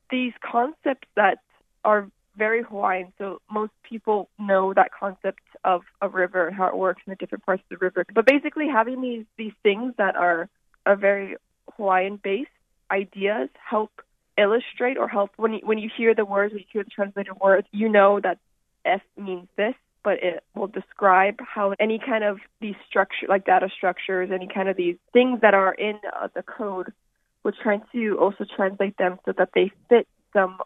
these 0.09 0.33
concepts 0.41 1.07
that 1.15 1.39
are 1.83 2.07
very 2.37 2.63
Hawaiian. 2.63 3.13
So 3.17 3.41
most 3.51 3.71
people 3.83 4.29
know 4.37 4.73
that 4.73 4.91
concept 4.97 5.41
of 5.63 5.81
a 6.01 6.07
river, 6.07 6.47
and 6.47 6.55
how 6.55 6.67
it 6.67 6.77
works 6.77 7.01
in 7.05 7.11
the 7.11 7.15
different 7.15 7.45
parts 7.45 7.63
of 7.69 7.77
the 7.77 7.83
river. 7.83 8.05
But 8.13 8.25
basically, 8.25 8.67
having 8.67 9.01
these 9.01 9.25
these 9.37 9.53
things 9.63 9.93
that 9.97 10.15
are 10.15 10.49
are 10.85 10.95
very 10.95 11.35
Hawaiian 11.75 12.19
based 12.23 12.49
ideas 12.91 13.49
help 13.69 13.91
illustrate 14.37 14.97
or 14.97 15.07
help 15.07 15.31
when 15.37 15.53
you 15.53 15.59
when 15.63 15.77
you 15.77 15.89
hear 15.95 16.13
the 16.15 16.25
words, 16.25 16.53
when 16.53 16.59
you 16.59 16.67
hear 16.71 16.83
the 16.83 16.89
translated 16.89 17.33
words, 17.41 17.67
you 17.71 17.89
know 17.89 18.19
that 18.19 18.37
F 18.85 19.01
means 19.17 19.47
this, 19.57 19.73
but 20.03 20.23
it 20.23 20.43
will 20.55 20.67
describe 20.67 21.35
how 21.39 21.73
any 21.79 21.99
kind 21.99 22.23
of 22.23 22.37
these 22.61 22.75
structure 22.87 23.25
like 23.27 23.45
data 23.45 23.69
structures, 23.75 24.29
any 24.31 24.47
kind 24.47 24.69
of 24.69 24.77
these 24.77 24.97
things 25.11 25.41
that 25.41 25.53
are 25.53 25.73
in 25.73 25.99
uh, 26.15 26.27
the 26.33 26.43
code, 26.43 26.93
we're 27.43 27.51
trying 27.63 27.81
to 27.91 28.17
also 28.19 28.45
translate 28.55 28.97
them 28.97 29.19
so 29.25 29.33
that 29.37 29.49
they 29.53 29.71
fit 29.89 30.07
some 30.33 30.57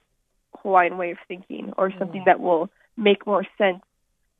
Hawaiian 0.61 0.97
way 0.97 1.11
of 1.11 1.17
thinking 1.27 1.73
or 1.77 1.91
something 1.97 2.23
that 2.25 2.39
will 2.39 2.69
make 2.97 3.25
more 3.25 3.45
sense 3.57 3.81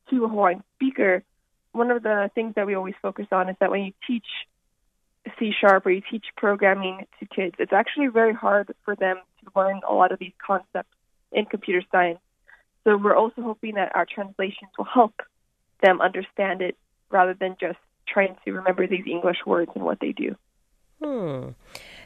to 0.09 0.25
a 0.25 0.27
Hawaiian 0.27 0.63
speaker. 0.75 1.23
One 1.71 1.91
of 1.91 2.03
the 2.03 2.29
things 2.35 2.55
that 2.55 2.65
we 2.65 2.75
always 2.75 2.95
focus 3.01 3.27
on 3.31 3.49
is 3.49 3.55
that 3.59 3.71
when 3.71 3.81
you 3.81 3.93
teach 4.07 4.25
C 5.39 5.51
sharp 5.59 5.85
or 5.85 5.91
you 5.91 6.01
teach 6.09 6.25
programming 6.35 7.05
to 7.19 7.25
kids, 7.25 7.55
it's 7.59 7.73
actually 7.73 8.07
very 8.07 8.33
hard 8.33 8.73
for 8.83 8.95
them 8.95 9.17
to 9.43 9.51
learn 9.55 9.81
a 9.87 9.93
lot 9.93 10.11
of 10.11 10.19
these 10.19 10.33
concepts 10.45 10.93
in 11.31 11.45
computer 11.45 11.81
science. 11.91 12.19
So 12.83 12.97
we're 12.97 13.15
also 13.15 13.41
hoping 13.41 13.75
that 13.75 13.95
our 13.95 14.05
translations 14.05 14.71
will 14.77 14.85
help 14.85 15.21
them 15.81 16.01
understand 16.01 16.61
it 16.61 16.75
rather 17.09 17.33
than 17.33 17.55
just 17.59 17.77
trying 18.07 18.35
to 18.45 18.51
remember 18.53 18.87
these 18.87 19.05
English 19.05 19.37
words 19.45 19.71
and 19.75 19.83
what 19.83 19.99
they 19.99 20.11
do. 20.11 20.35
Hmm. 21.01 21.49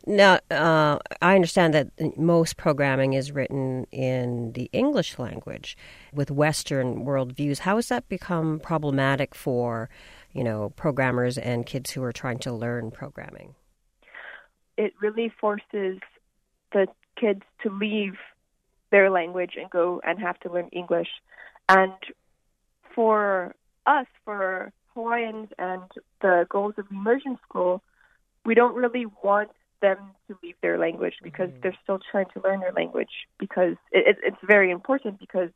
Now, 0.07 0.39
uh, 0.49 0.99
I 1.21 1.35
understand 1.35 1.73
that 1.73 2.17
most 2.17 2.55
programming 2.55 3.13
is 3.13 3.31
written 3.31 3.87
in 3.91 4.53
the 4.53 4.69
English 4.71 5.19
language 5.19 5.77
with 6.13 6.31
Western 6.31 7.03
worldviews. 7.03 7.59
How 7.59 7.75
has 7.75 7.89
that 7.89 8.07
become 8.07 8.59
problematic 8.59 9.35
for, 9.35 9.89
you 10.31 10.43
know, 10.43 10.69
programmers 10.77 11.37
and 11.37 11.65
kids 11.65 11.91
who 11.91 12.03
are 12.03 12.13
trying 12.13 12.39
to 12.39 12.53
learn 12.53 12.91
programming? 12.91 13.55
It 14.77 14.93
really 15.01 15.29
forces 15.41 15.99
the 16.71 16.87
kids 17.19 17.41
to 17.63 17.69
leave 17.69 18.15
their 18.91 19.09
language 19.09 19.53
and 19.59 19.69
go 19.69 20.01
and 20.05 20.19
have 20.19 20.39
to 20.41 20.51
learn 20.51 20.69
English. 20.69 21.09
And 21.67 21.93
for 22.93 23.55
us, 23.85 24.05
for 24.23 24.71
Hawaiians 24.93 25.49
and 25.57 25.83
the 26.21 26.45
goals 26.49 26.75
of 26.77 26.85
immersion 26.91 27.37
school, 27.43 27.81
we 28.45 28.53
don't 28.53 28.75
really 28.75 29.05
want 29.23 29.49
them 29.81 29.97
to 30.27 30.37
leave 30.41 30.55
their 30.61 30.77
language 30.77 31.15
because 31.21 31.49
mm-hmm. 31.49 31.59
they're 31.61 31.77
still 31.83 31.99
trying 32.11 32.27
to 32.33 32.41
learn 32.41 32.59
their 32.59 32.71
language 32.71 33.27
because 33.39 33.75
it, 33.91 34.07
it, 34.07 34.17
it's 34.23 34.37
very 34.43 34.71
important 34.71 35.19
because 35.19 35.49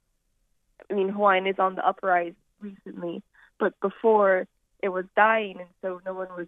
I 0.89 0.93
mean 0.93 1.09
Hawaiian 1.09 1.47
is 1.47 1.59
on 1.59 1.75
the 1.75 1.87
uprise 1.87 2.33
recently, 2.59 3.23
but 3.59 3.79
before 3.79 4.47
it 4.81 4.89
was 4.89 5.05
dying 5.15 5.57
and 5.59 5.69
so 5.81 6.01
no 6.05 6.13
one 6.13 6.29
was 6.37 6.47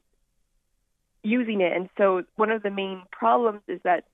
using 1.23 1.61
it. 1.61 1.73
And 1.73 1.89
so 1.97 2.23
one 2.35 2.51
of 2.51 2.63
the 2.63 2.71
main 2.71 3.03
problems 3.11 3.61
is 3.67 3.79
that 3.83 4.05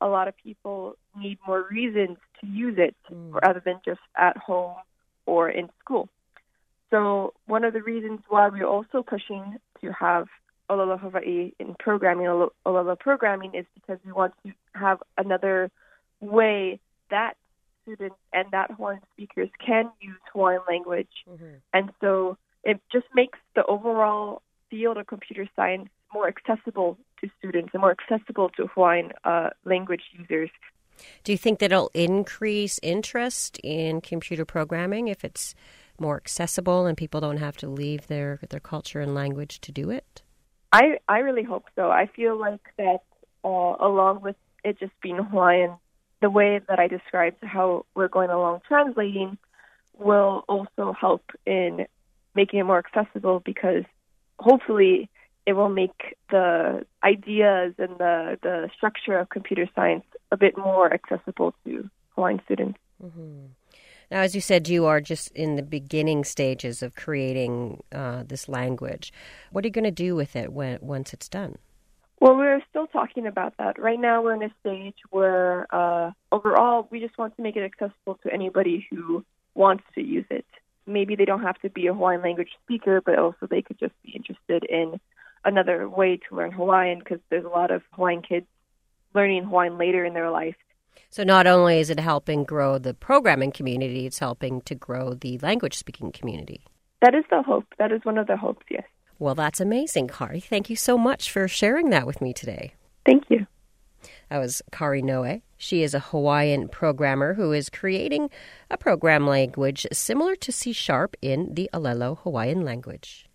a 0.00 0.08
lot 0.08 0.28
of 0.28 0.36
people 0.36 0.96
need 1.16 1.38
more 1.46 1.66
reasons 1.70 2.16
to 2.40 2.46
use 2.46 2.76
it 2.78 2.96
mm. 3.10 3.32
rather 3.42 3.62
than 3.64 3.80
just 3.84 4.00
at 4.16 4.36
home 4.36 4.74
or 5.26 5.48
in 5.48 5.68
school. 5.80 6.08
So 6.90 7.34
one 7.46 7.64
of 7.64 7.72
the 7.72 7.82
reasons 7.82 8.20
why 8.28 8.48
we're 8.48 8.66
also 8.66 9.02
pushing 9.02 9.56
to 9.80 9.92
have 9.92 10.26
Olelo 10.70 10.98
Hawaii 10.98 11.52
in 11.58 11.74
programming, 11.78 12.26
Olelo 12.66 12.98
programming, 12.98 13.54
is 13.54 13.66
because 13.74 13.98
we 14.04 14.12
want 14.12 14.34
to 14.46 14.52
have 14.74 15.02
another 15.18 15.70
way 16.20 16.80
that 17.10 17.34
students 17.82 18.16
and 18.32 18.50
that 18.52 18.70
Hawaiian 18.70 19.00
speakers 19.12 19.50
can 19.64 19.90
use 20.00 20.16
Hawaiian 20.32 20.62
language. 20.68 21.08
And 21.72 21.90
so 22.00 22.38
it 22.62 22.80
just 22.90 23.06
makes 23.14 23.38
the 23.54 23.64
overall 23.66 24.42
field 24.70 24.96
of 24.96 25.06
computer 25.06 25.46
science 25.54 25.88
more 26.12 26.28
accessible 26.28 26.96
to 27.20 27.28
students 27.38 27.70
and 27.74 27.80
more 27.80 27.90
accessible 27.92 28.48
to 28.50 28.66
Hawaiian 28.68 29.12
uh, 29.24 29.50
language 29.64 30.02
users. 30.18 30.50
Do 31.24 31.32
you 31.32 31.38
think 31.38 31.58
that 31.58 31.72
it'll 31.72 31.90
increase 31.92 32.78
interest 32.82 33.58
in 33.58 34.00
computer 34.00 34.44
programming 34.44 35.08
if 35.08 35.24
it's 35.24 35.54
more 35.98 36.16
accessible 36.16 36.86
and 36.86 36.96
people 36.96 37.20
don't 37.20 37.36
have 37.36 37.56
to 37.58 37.68
leave 37.68 38.06
their, 38.06 38.40
their 38.48 38.60
culture 38.60 39.00
and 39.00 39.14
language 39.14 39.60
to 39.60 39.72
do 39.72 39.90
it? 39.90 40.22
I 40.74 40.98
I 41.08 41.18
really 41.20 41.44
hope 41.44 41.66
so. 41.76 41.90
I 41.90 42.06
feel 42.16 42.36
like 42.38 42.64
that 42.78 43.02
uh, 43.44 43.74
along 43.90 44.22
with 44.22 44.36
it 44.64 44.80
just 44.80 44.92
being 45.00 45.16
Hawaiian, 45.16 45.74
the 46.20 46.30
way 46.30 46.60
that 46.68 46.78
I 46.80 46.88
described 46.88 47.36
how 47.42 47.86
we're 47.94 48.08
going 48.08 48.30
along 48.30 48.62
translating 48.66 49.38
will 49.96 50.44
also 50.48 50.92
help 50.92 51.22
in 51.46 51.86
making 52.34 52.58
it 52.58 52.64
more 52.64 52.78
accessible 52.84 53.40
because 53.44 53.84
hopefully 54.40 55.08
it 55.46 55.52
will 55.52 55.68
make 55.68 56.16
the 56.30 56.84
ideas 57.04 57.74
and 57.78 57.96
the, 57.98 58.38
the 58.42 58.68
structure 58.76 59.16
of 59.18 59.28
computer 59.28 59.68
science 59.76 60.04
a 60.32 60.36
bit 60.36 60.58
more 60.58 60.92
accessible 60.92 61.54
to 61.64 61.88
Hawaiian 62.16 62.40
students. 62.46 62.78
Mm-hmm. 63.00 63.46
Now, 64.10 64.20
as 64.20 64.34
you 64.34 64.40
said, 64.40 64.68
you 64.68 64.84
are 64.86 65.00
just 65.00 65.30
in 65.32 65.56
the 65.56 65.62
beginning 65.62 66.24
stages 66.24 66.82
of 66.82 66.94
creating 66.94 67.82
uh, 67.92 68.24
this 68.26 68.48
language. 68.48 69.12
What 69.50 69.64
are 69.64 69.68
you 69.68 69.72
going 69.72 69.84
to 69.84 69.90
do 69.90 70.14
with 70.14 70.36
it 70.36 70.52
when 70.52 70.78
once 70.80 71.12
it's 71.12 71.28
done? 71.28 71.56
Well, 72.20 72.36
we're 72.36 72.62
still 72.70 72.86
talking 72.86 73.26
about 73.26 73.54
that. 73.58 73.78
Right 73.78 74.00
now, 74.00 74.22
we're 74.22 74.34
in 74.34 74.42
a 74.42 74.54
stage 74.60 74.96
where 75.10 75.66
uh, 75.74 76.12
overall 76.32 76.86
we 76.90 77.00
just 77.00 77.18
want 77.18 77.36
to 77.36 77.42
make 77.42 77.56
it 77.56 77.64
accessible 77.64 78.18
to 78.22 78.32
anybody 78.32 78.86
who 78.90 79.24
wants 79.54 79.84
to 79.94 80.00
use 80.00 80.26
it. 80.30 80.46
Maybe 80.86 81.16
they 81.16 81.24
don't 81.24 81.42
have 81.42 81.60
to 81.60 81.70
be 81.70 81.86
a 81.86 81.94
Hawaiian 81.94 82.22
language 82.22 82.50
speaker, 82.62 83.00
but 83.00 83.18
also 83.18 83.46
they 83.46 83.62
could 83.62 83.78
just 83.78 83.94
be 84.02 84.12
interested 84.12 84.64
in 84.64 85.00
another 85.44 85.88
way 85.88 86.18
to 86.28 86.36
learn 86.36 86.52
Hawaiian 86.52 86.98
because 86.98 87.20
there's 87.30 87.44
a 87.44 87.48
lot 87.48 87.70
of 87.70 87.82
Hawaiian 87.92 88.22
kids 88.22 88.46
learning 89.14 89.44
Hawaiian 89.44 89.78
later 89.78 90.04
in 90.04 90.14
their 90.14 90.30
life. 90.30 90.56
So 91.10 91.22
not 91.22 91.46
only 91.46 91.80
is 91.80 91.90
it 91.90 92.00
helping 92.00 92.44
grow 92.44 92.78
the 92.78 92.94
programming 92.94 93.52
community, 93.52 94.06
it's 94.06 94.18
helping 94.18 94.60
to 94.62 94.74
grow 94.74 95.14
the 95.14 95.38
language 95.38 95.76
speaking 95.76 96.12
community. 96.12 96.64
That 97.02 97.14
is 97.14 97.24
the 97.30 97.42
hope. 97.42 97.66
That 97.78 97.92
is 97.92 98.04
one 98.04 98.18
of 98.18 98.26
the 98.26 98.36
hopes, 98.36 98.64
yes. 98.70 98.84
Well, 99.18 99.34
that's 99.34 99.60
amazing, 99.60 100.08
Kari. 100.08 100.40
Thank 100.40 100.68
you 100.70 100.76
so 100.76 100.98
much 100.98 101.30
for 101.30 101.46
sharing 101.46 101.90
that 101.90 102.06
with 102.06 102.20
me 102.20 102.32
today. 102.32 102.74
Thank 103.06 103.24
you. 103.28 103.46
That 104.28 104.38
was 104.38 104.62
Kari 104.72 105.02
Noe. 105.02 105.40
She 105.56 105.82
is 105.82 105.94
a 105.94 106.00
Hawaiian 106.00 106.68
programmer 106.68 107.34
who 107.34 107.52
is 107.52 107.70
creating 107.70 108.30
a 108.70 108.76
program 108.76 109.26
language 109.26 109.86
similar 109.92 110.34
to 110.36 110.52
C 110.52 110.72
Sharp 110.72 111.16
in 111.22 111.54
the 111.54 111.70
Olelo 111.72 112.18
Hawaiian 112.18 112.64
language. 112.64 113.26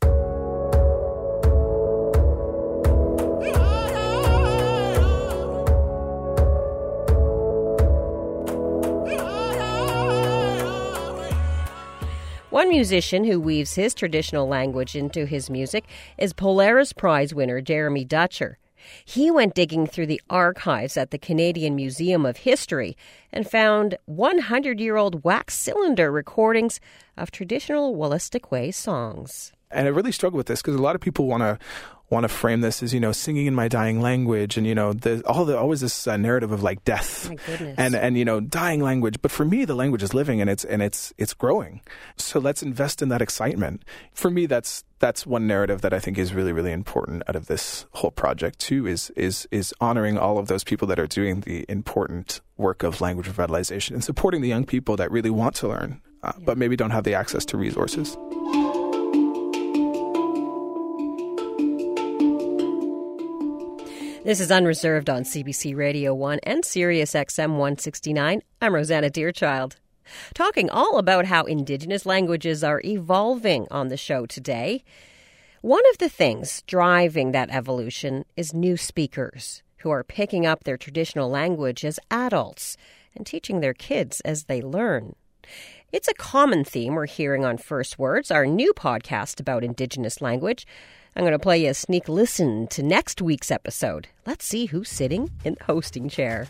One 12.59 12.67
musician 12.67 13.23
who 13.23 13.39
weaves 13.39 13.75
his 13.75 13.93
traditional 13.93 14.45
language 14.45 14.93
into 14.93 15.25
his 15.25 15.49
music 15.49 15.85
is 16.17 16.33
Polaris 16.33 16.91
Prize 16.91 17.33
winner 17.33 17.61
Jeremy 17.61 18.03
Dutcher. 18.03 18.57
He 19.05 19.31
went 19.31 19.55
digging 19.55 19.87
through 19.87 20.07
the 20.07 20.21
archives 20.29 20.97
at 20.97 21.11
the 21.11 21.17
Canadian 21.17 21.73
Museum 21.73 22.25
of 22.25 22.35
History 22.35 22.97
and 23.31 23.49
found 23.49 23.97
100 24.07 24.77
year 24.77 24.97
old 24.97 25.23
wax 25.23 25.53
cylinder 25.53 26.11
recordings 26.11 26.81
of 27.15 27.31
traditional 27.31 27.95
Wolastoqey 27.95 28.73
songs. 28.73 29.53
And 29.71 29.87
I 29.87 29.91
really 29.91 30.11
struggle 30.11 30.37
with 30.37 30.47
this 30.47 30.61
because 30.61 30.75
a 30.75 30.81
lot 30.81 30.95
of 30.95 31.01
people 31.01 31.27
want 31.27 31.41
to 31.41 31.59
want 32.09 32.23
to 32.23 32.27
frame 32.27 32.61
this 32.61 32.81
as 32.81 32.93
you 32.93 32.99
know 32.99 33.11
singing 33.11 33.45
in 33.45 33.53
my 33.53 33.67
dying 33.67 34.01
language 34.01 34.57
and 34.57 34.65
you 34.65 34.73
know 34.73 34.93
the, 34.93 35.21
all 35.27 35.45
the 35.45 35.57
always 35.57 35.81
this 35.81 36.07
uh, 36.07 36.17
narrative 36.17 36.51
of 36.51 36.63
like 36.63 36.83
death. 36.83 37.29
And 37.77 37.95
and 37.95 38.17
you 38.17 38.25
know 38.25 38.39
dying 38.39 38.81
language. 38.81 39.21
But 39.21 39.31
for 39.31 39.45
me 39.45 39.65
the 39.65 39.75
language 39.75 40.03
is 40.03 40.13
living 40.13 40.41
and 40.41 40.49
it's 40.49 40.65
and 40.65 40.81
it's 40.81 41.13
it's 41.17 41.33
growing. 41.33 41.81
So 42.17 42.39
let's 42.39 42.63
invest 42.63 43.01
in 43.01 43.09
that 43.09 43.21
excitement. 43.21 43.83
For 44.13 44.29
me 44.29 44.45
that's 44.45 44.83
that's 44.99 45.25
one 45.25 45.47
narrative 45.47 45.81
that 45.81 45.93
I 45.93 45.99
think 45.99 46.17
is 46.17 46.33
really 46.33 46.51
really 46.51 46.71
important 46.71 47.23
out 47.27 47.35
of 47.35 47.45
this 47.47 47.85
whole 47.91 48.11
project 48.11 48.59
too 48.59 48.87
is 48.87 49.11
is 49.11 49.47
is 49.51 49.73
honoring 49.79 50.17
all 50.17 50.37
of 50.37 50.47
those 50.47 50.63
people 50.63 50.87
that 50.87 50.99
are 50.99 51.07
doing 51.07 51.41
the 51.41 51.65
important 51.69 52.41
work 52.57 52.83
of 52.83 53.01
language 53.01 53.27
revitalization 53.27 53.91
and 53.91 54.03
supporting 54.03 54.41
the 54.41 54.49
young 54.49 54.65
people 54.65 54.95
that 54.97 55.11
really 55.11 55.29
want 55.29 55.55
to 55.55 55.67
learn 55.67 56.01
uh, 56.23 56.31
yeah. 56.35 56.43
but 56.45 56.57
maybe 56.57 56.75
don't 56.75 56.91
have 56.91 57.03
the 57.03 57.13
access 57.13 57.45
to 57.45 57.57
resources. 57.57 58.17
This 64.25 64.41
is 64.41 64.51
Unreserved 64.51 65.09
on 65.09 65.23
CBC 65.23 65.73
Radio 65.77 66.13
1 66.13 66.39
and 66.43 66.65
Sirius 66.65 67.13
XM 67.13 67.51
169. 67.51 68.41
I'm 68.61 68.75
Rosanna 68.75 69.09
Deerchild. 69.09 69.77
Talking 70.33 70.69
all 70.69 70.97
about 70.97 71.25
how 71.25 71.45
Indigenous 71.45 72.05
languages 72.05 72.61
are 72.61 72.81
evolving 72.83 73.65
on 73.71 73.87
the 73.87 73.95
show 73.95 74.25
today. 74.25 74.83
One 75.61 75.83
of 75.91 75.99
the 75.99 76.09
things 76.09 76.63
driving 76.67 77.31
that 77.31 77.49
evolution 77.49 78.25
is 78.35 78.53
new 78.53 78.75
speakers 78.75 79.63
who 79.77 79.89
are 79.89 80.03
picking 80.03 80.45
up 80.45 80.65
their 80.65 80.77
traditional 80.77 81.29
language 81.29 81.85
as 81.85 81.97
adults 82.11 82.75
and 83.15 83.25
teaching 83.25 83.61
their 83.61 83.73
kids 83.73 84.19
as 84.21 84.43
they 84.43 84.61
learn. 84.61 85.15
It's 85.93 86.09
a 86.09 86.13
common 86.13 86.65
theme 86.65 86.95
we're 86.95 87.05
hearing 87.05 87.45
on 87.45 87.57
First 87.57 87.97
Words, 87.97 88.31
our 88.31 88.45
new 88.45 88.73
podcast 88.73 89.39
about 89.39 89.63
Indigenous 89.63 90.21
language. 90.21 90.67
I'm 91.19 91.25
going 91.25 91.33
to 91.33 91.39
play 91.39 91.65
you 91.65 91.71
a 91.71 91.73
sneak 91.73 92.07
listen 92.07 92.67
to 92.67 92.81
next 92.81 93.21
week's 93.21 93.51
episode. 93.51 94.07
Let's 94.25 94.45
see 94.45 94.67
who's 94.67 94.87
sitting 94.87 95.29
in 95.43 95.55
the 95.55 95.65
hosting 95.65 96.07
chair. 96.07 96.47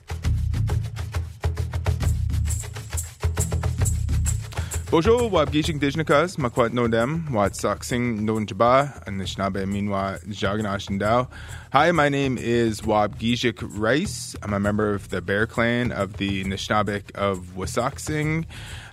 Bonjour, 4.91 5.29
wab 5.29 5.51
gishik 5.51 5.79
dijnakas, 5.79 6.37
makwat 6.37 6.71
nodem, 6.71 7.29
wat 7.29 7.51
saksing 7.51 8.21
non 8.21 8.47
jaba, 8.47 9.05
anishnaabe 9.05 9.63
minwa 9.67 10.19
jaganashandao. 10.25 11.27
Hi, 11.71 11.91
my 11.91 12.09
name 12.09 12.39
is 12.39 12.81
Waubgeshig 12.81 13.61
Rice. 13.77 14.35
I'm 14.41 14.51
a 14.51 14.59
member 14.59 14.95
of 14.95 15.11
the 15.11 15.21
Bear 15.21 15.45
Clan 15.45 15.91
of 15.91 16.17
the 16.17 16.43
Nishnabek 16.43 17.11
of 17.13 17.51
Wasauksing. 17.55 18.45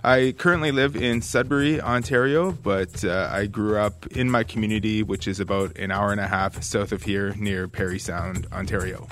I 0.03 0.35
currently 0.37 0.71
live 0.71 0.95
in 0.95 1.23
Sudbury, 1.23 1.81
Ontario, 1.81 2.51
but 2.51 3.03
uh, 3.03 3.31
I 3.31 3.47
grew 3.47 3.79
up 3.79 4.05
in 4.11 4.29
my 4.29 4.43
community, 4.43 5.01
which 5.01 5.27
is 5.27 5.39
about 5.39 5.75
an 5.79 5.89
hour 5.89 6.11
and 6.11 6.21
a 6.21 6.27
half 6.27 6.61
south 6.61 6.91
of 6.91 7.01
here 7.01 7.33
near 7.39 7.67
Parry 7.67 7.97
Sound, 7.97 8.45
Ontario. 8.51 9.07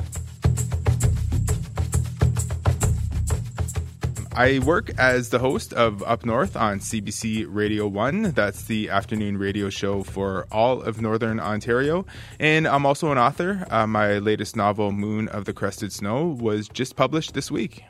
I 4.38 4.60
work 4.60 4.92
as 5.00 5.30
the 5.30 5.40
host 5.40 5.72
of 5.72 6.04
Up 6.04 6.26
North 6.26 6.58
on 6.58 6.80
CBC 6.80 7.46
Radio 7.48 7.88
1. 7.88 8.32
That's 8.32 8.64
the 8.64 8.90
afternoon 8.90 9.38
radio 9.38 9.70
show 9.70 10.04
for 10.04 10.46
all 10.52 10.82
of 10.82 11.02
Northern 11.02 11.40
Ontario. 11.40 12.06
And 12.38 12.68
I'm 12.68 12.86
also 12.86 13.14
an 13.14 13.18
author. 13.18 13.66
Uh, 13.72 13.88
my 13.88 14.18
latest 14.18 14.58
novel, 14.58 14.92
Moon 14.92 15.30
of 15.30 15.46
the 15.46 15.54
Crusted 15.54 15.94
Snow, 15.94 16.26
was 16.26 16.68
just 16.68 16.98
published 16.98 17.34
this 17.34 17.50
week. 17.50 17.86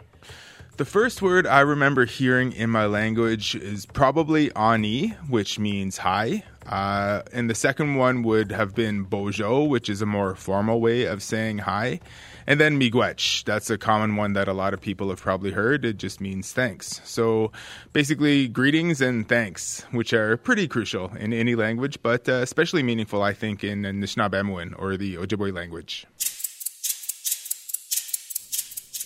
The 0.77 0.85
first 0.85 1.19
word 1.23 1.47
I 1.47 1.61
remember 1.61 2.05
hearing 2.05 2.51
in 2.51 2.69
my 2.69 2.85
language 2.85 3.55
is 3.55 3.87
probably 3.87 4.53
ani, 4.55 5.15
which 5.27 5.57
means 5.57 5.97
hi. 5.97 6.43
Uh, 6.67 7.23
and 7.33 7.49
the 7.49 7.55
second 7.55 7.95
one 7.95 8.21
would 8.21 8.51
have 8.51 8.75
been 8.75 9.01
bojo, 9.01 9.63
which 9.63 9.89
is 9.89 10.03
a 10.03 10.05
more 10.05 10.35
formal 10.35 10.79
way 10.79 11.05
of 11.05 11.23
saying 11.23 11.59
hi. 11.59 12.01
And 12.47 12.59
then 12.59 12.79
miigwech, 12.79 13.43
that's 13.43 13.69
a 13.69 13.77
common 13.77 14.15
one 14.15 14.33
that 14.33 14.47
a 14.47 14.53
lot 14.53 14.73
of 14.73 14.81
people 14.81 15.09
have 15.09 15.19
probably 15.19 15.51
heard. 15.51 15.83
It 15.83 15.97
just 15.97 16.21
means 16.21 16.51
thanks. 16.51 17.01
So 17.03 17.51
basically, 17.91 18.47
greetings 18.47 19.01
and 19.01 19.27
thanks, 19.27 19.81
which 19.91 20.13
are 20.13 20.37
pretty 20.37 20.67
crucial 20.67 21.11
in 21.15 21.33
any 21.33 21.55
language, 21.55 21.97
but 22.03 22.29
uh, 22.29 22.33
especially 22.33 22.83
meaningful, 22.83 23.23
I 23.23 23.33
think, 23.33 23.63
in 23.63 23.81
Anishinaabemowin 23.81 24.75
or 24.77 24.95
the 24.95 25.15
Ojibwe 25.15 25.53
language. 25.53 26.05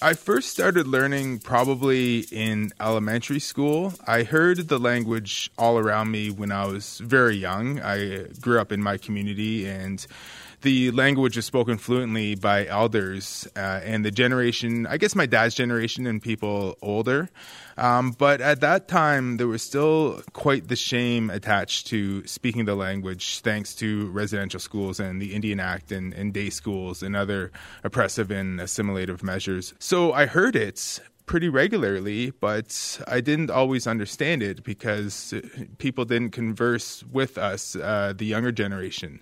I 0.01 0.13
first 0.13 0.49
started 0.49 0.87
learning 0.87 1.39
probably 1.39 2.19
in 2.31 2.71
elementary 2.79 3.41
school. 3.41 3.93
I 4.07 4.23
heard 4.23 4.69
the 4.69 4.79
language 4.79 5.51
all 5.57 5.77
around 5.77 6.09
me 6.09 6.29
when 6.29 6.53
I 6.53 6.67
was 6.67 6.99
very 6.99 7.35
young. 7.35 7.81
I 7.81 8.27
grew 8.39 8.61
up 8.61 8.71
in 8.71 8.81
my 8.81 8.95
community 8.95 9.67
and 9.67 10.05
the 10.61 10.91
language 10.91 11.37
is 11.37 11.45
spoken 11.45 11.77
fluently 11.77 12.35
by 12.35 12.65
elders 12.65 13.47
uh, 13.55 13.79
and 13.83 14.03
the 14.03 14.11
generation, 14.11 14.85
I 14.87 14.97
guess 14.97 15.15
my 15.15 15.25
dad's 15.25 15.55
generation 15.55 16.05
and 16.05 16.21
people 16.21 16.77
older. 16.81 17.29
Um, 17.77 18.11
but 18.11 18.41
at 18.41 18.59
that 18.61 18.87
time, 18.87 19.37
there 19.37 19.47
was 19.47 19.61
still 19.61 20.21
quite 20.33 20.67
the 20.67 20.75
shame 20.75 21.29
attached 21.29 21.87
to 21.87 22.25
speaking 22.27 22.65
the 22.65 22.75
language, 22.75 23.39
thanks 23.39 23.73
to 23.75 24.07
residential 24.07 24.59
schools 24.59 24.99
and 24.99 25.21
the 25.21 25.33
Indian 25.33 25.59
Act 25.59 25.91
and, 25.91 26.13
and 26.13 26.33
day 26.33 26.49
schools 26.49 27.01
and 27.01 27.15
other 27.15 27.51
oppressive 27.83 28.31
and 28.31 28.59
assimilative 28.59 29.23
measures. 29.23 29.73
So 29.79 30.11
I 30.11 30.25
heard 30.25 30.57
it 30.57 30.99
pretty 31.25 31.47
regularly, 31.47 32.31
but 32.31 32.99
I 33.07 33.21
didn't 33.21 33.51
always 33.51 33.85
understand 33.87 34.43
it 34.43 34.63
because 34.63 35.33
people 35.77 36.03
didn't 36.03 36.31
converse 36.31 37.03
with 37.03 37.37
us, 37.37 37.75
uh, 37.75 38.13
the 38.17 38.25
younger 38.25 38.51
generation 38.51 39.21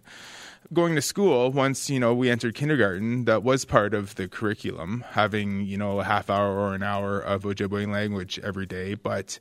going 0.74 0.96
to 0.96 1.02
school, 1.02 1.52
once 1.52 1.90
you 1.90 2.00
know 2.00 2.14
we 2.14 2.30
entered 2.30 2.56
kindergarten, 2.56 3.26
that 3.26 3.44
was 3.44 3.66
part 3.66 3.94
of 3.94 4.16
the 4.16 4.28
curriculum, 4.28 5.04
having 5.12 5.62
you 5.62 5.78
know 5.78 6.00
a 6.00 6.04
half 6.04 6.30
hour 6.30 6.58
or 6.58 6.74
an 6.74 6.84
hour 6.84 7.20
of 7.20 7.44
Ojibwe 7.44 7.92
language 7.92 8.40
every 8.44 8.66
day. 8.66 8.94
But 8.96 9.40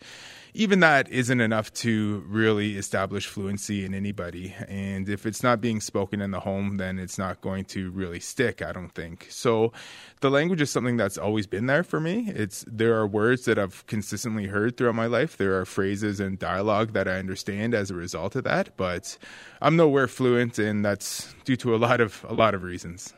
even 0.57 0.81
that 0.81 1.07
isn't 1.11 1.43
enough 1.43 1.71
to 1.75 2.25
really 2.27 2.79
establish 2.79 3.27
fluency 3.27 3.85
in 3.85 3.93
anybody. 3.93 4.55
And 4.69 5.07
if 5.07 5.27
it's 5.27 5.43
not 5.43 5.61
being 5.61 5.83
spoken 5.83 6.23
in 6.23 6.31
the 6.31 6.41
home, 6.41 6.79
then 6.79 6.99
it's 6.99 7.19
not 7.19 7.43
going 7.43 7.67
to 7.67 7.91
really 7.91 8.21
stick, 8.21 8.63
I 8.63 8.73
don't 8.73 8.89
think. 8.89 9.27
So 9.29 9.75
the 10.21 10.31
language 10.31 10.63
is 10.63 10.71
something 10.71 10.97
that's 10.97 11.19
always 11.19 11.47
been 11.47 11.67
there 11.67 11.83
for 11.83 12.01
me. 12.01 12.33
It's 12.35 12.65
there 12.67 12.97
are 12.97 13.07
words 13.07 13.45
that 13.45 13.59
I've 13.59 13.87
consistently 13.87 14.47
heard 14.47 14.79
throughout 14.79 14.95
my 14.95 15.05
life. 15.05 15.37
There 15.37 15.61
are 15.61 15.67
phrases 15.67 16.21
and 16.21 16.39
dialogue 16.39 16.95
that 16.95 17.07
I 17.07 17.19
understand 17.19 17.75
as 17.75 17.91
a 17.91 17.95
result 17.95 18.35
of 18.35 18.45
that, 18.45 18.79
but 18.79 19.19
I'm 19.61 19.77
nowhere 19.77 20.09
fluent 20.09 20.59
and 20.59 20.83
that's 20.83 21.35
due 21.45 21.57
to 21.57 21.75
a 21.75 21.77
lot 21.77 22.01
of 22.01 22.25
a 22.27 22.33
lot 22.33 22.55
of 22.55 22.63
reasons. 22.63 23.13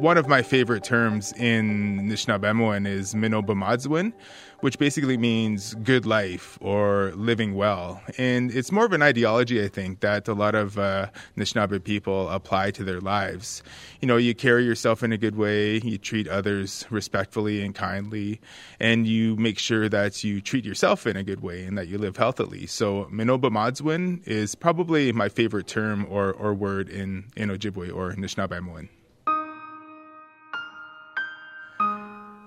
One 0.00 0.16
of 0.16 0.28
my 0.28 0.40
favorite 0.40 0.82
terms 0.82 1.34
in 1.34 2.08
Anishinaabemowin 2.08 2.86
is 2.86 3.12
Minobamadzwin, 3.12 4.14
which 4.60 4.78
basically 4.78 5.18
means 5.18 5.74
good 5.74 6.06
life 6.06 6.56
or 6.62 7.12
living 7.16 7.54
well. 7.54 8.00
And 8.16 8.50
it's 8.50 8.72
more 8.72 8.86
of 8.86 8.94
an 8.94 9.02
ideology, 9.02 9.62
I 9.62 9.68
think, 9.68 10.00
that 10.00 10.26
a 10.26 10.32
lot 10.32 10.54
of 10.54 10.78
uh, 10.78 11.10
Anishinaabe 11.36 11.84
people 11.84 12.30
apply 12.30 12.70
to 12.70 12.82
their 12.82 13.02
lives. 13.02 13.62
You 14.00 14.08
know, 14.08 14.16
you 14.16 14.34
carry 14.34 14.64
yourself 14.64 15.02
in 15.02 15.12
a 15.12 15.18
good 15.18 15.36
way, 15.36 15.80
you 15.80 15.98
treat 15.98 16.26
others 16.26 16.86
respectfully 16.88 17.62
and 17.62 17.74
kindly, 17.74 18.40
and 18.80 19.06
you 19.06 19.36
make 19.36 19.58
sure 19.58 19.86
that 19.90 20.24
you 20.24 20.40
treat 20.40 20.64
yourself 20.64 21.06
in 21.06 21.18
a 21.18 21.22
good 21.22 21.42
way 21.42 21.64
and 21.64 21.76
that 21.76 21.88
you 21.88 21.98
live 21.98 22.16
healthily. 22.16 22.64
So 22.66 23.04
Minobamadzwin 23.12 24.26
is 24.26 24.54
probably 24.54 25.12
my 25.12 25.28
favorite 25.28 25.66
term 25.66 26.06
or, 26.08 26.32
or 26.32 26.54
word 26.54 26.88
in, 26.88 27.26
in 27.36 27.50
Ojibwe 27.50 27.94
or 27.94 28.14
Anishinaabemowin. 28.14 28.88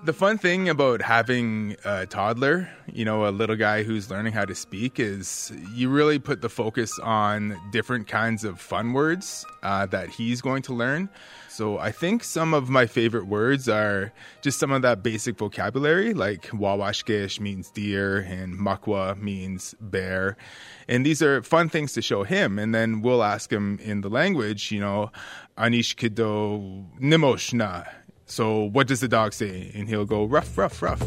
The 0.04 0.12
fun 0.12 0.36
thing 0.36 0.68
about 0.68 1.00
having 1.00 1.76
a 1.82 2.04
toddler, 2.04 2.68
you 2.92 3.06
know, 3.06 3.26
a 3.26 3.30
little 3.30 3.56
guy 3.56 3.84
who's 3.84 4.10
learning 4.10 4.34
how 4.34 4.44
to 4.44 4.54
speak, 4.54 5.00
is 5.00 5.50
you 5.72 5.88
really 5.88 6.18
put 6.18 6.42
the 6.42 6.50
focus 6.50 6.98
on 6.98 7.58
different 7.72 8.06
kinds 8.06 8.44
of 8.44 8.60
fun 8.60 8.92
words 8.92 9.46
uh, 9.62 9.86
that 9.86 10.10
he's 10.10 10.42
going 10.42 10.60
to 10.64 10.74
learn. 10.74 11.08
So 11.48 11.78
I 11.78 11.90
think 11.90 12.22
some 12.22 12.52
of 12.52 12.68
my 12.68 12.84
favorite 12.84 13.28
words 13.28 13.66
are 13.66 14.12
just 14.42 14.58
some 14.58 14.72
of 14.72 14.82
that 14.82 15.02
basic 15.02 15.38
vocabulary, 15.38 16.12
like 16.12 16.48
wawashkish 16.48 17.40
means 17.40 17.70
deer 17.70 18.18
and 18.18 18.58
makwa 18.58 19.18
means 19.18 19.74
bear. 19.80 20.36
And 20.86 21.06
these 21.06 21.22
are 21.22 21.42
fun 21.42 21.70
things 21.70 21.94
to 21.94 22.02
show 22.02 22.24
him. 22.24 22.58
And 22.58 22.74
then 22.74 23.00
we'll 23.00 23.22
ask 23.22 23.50
him 23.50 23.78
in 23.82 24.02
the 24.02 24.10
language, 24.10 24.70
you 24.70 24.80
know, 24.80 25.10
anishkido 25.56 26.84
nimoshna 27.00 27.86
so 28.26 28.64
what 28.64 28.86
does 28.86 29.00
the 29.00 29.08
dog 29.08 29.32
say? 29.32 29.70
And 29.74 29.88
he'll 29.88 30.04
go 30.04 30.24
ruff, 30.24 30.56
ruff, 30.56 30.82
ruff. 30.82 31.02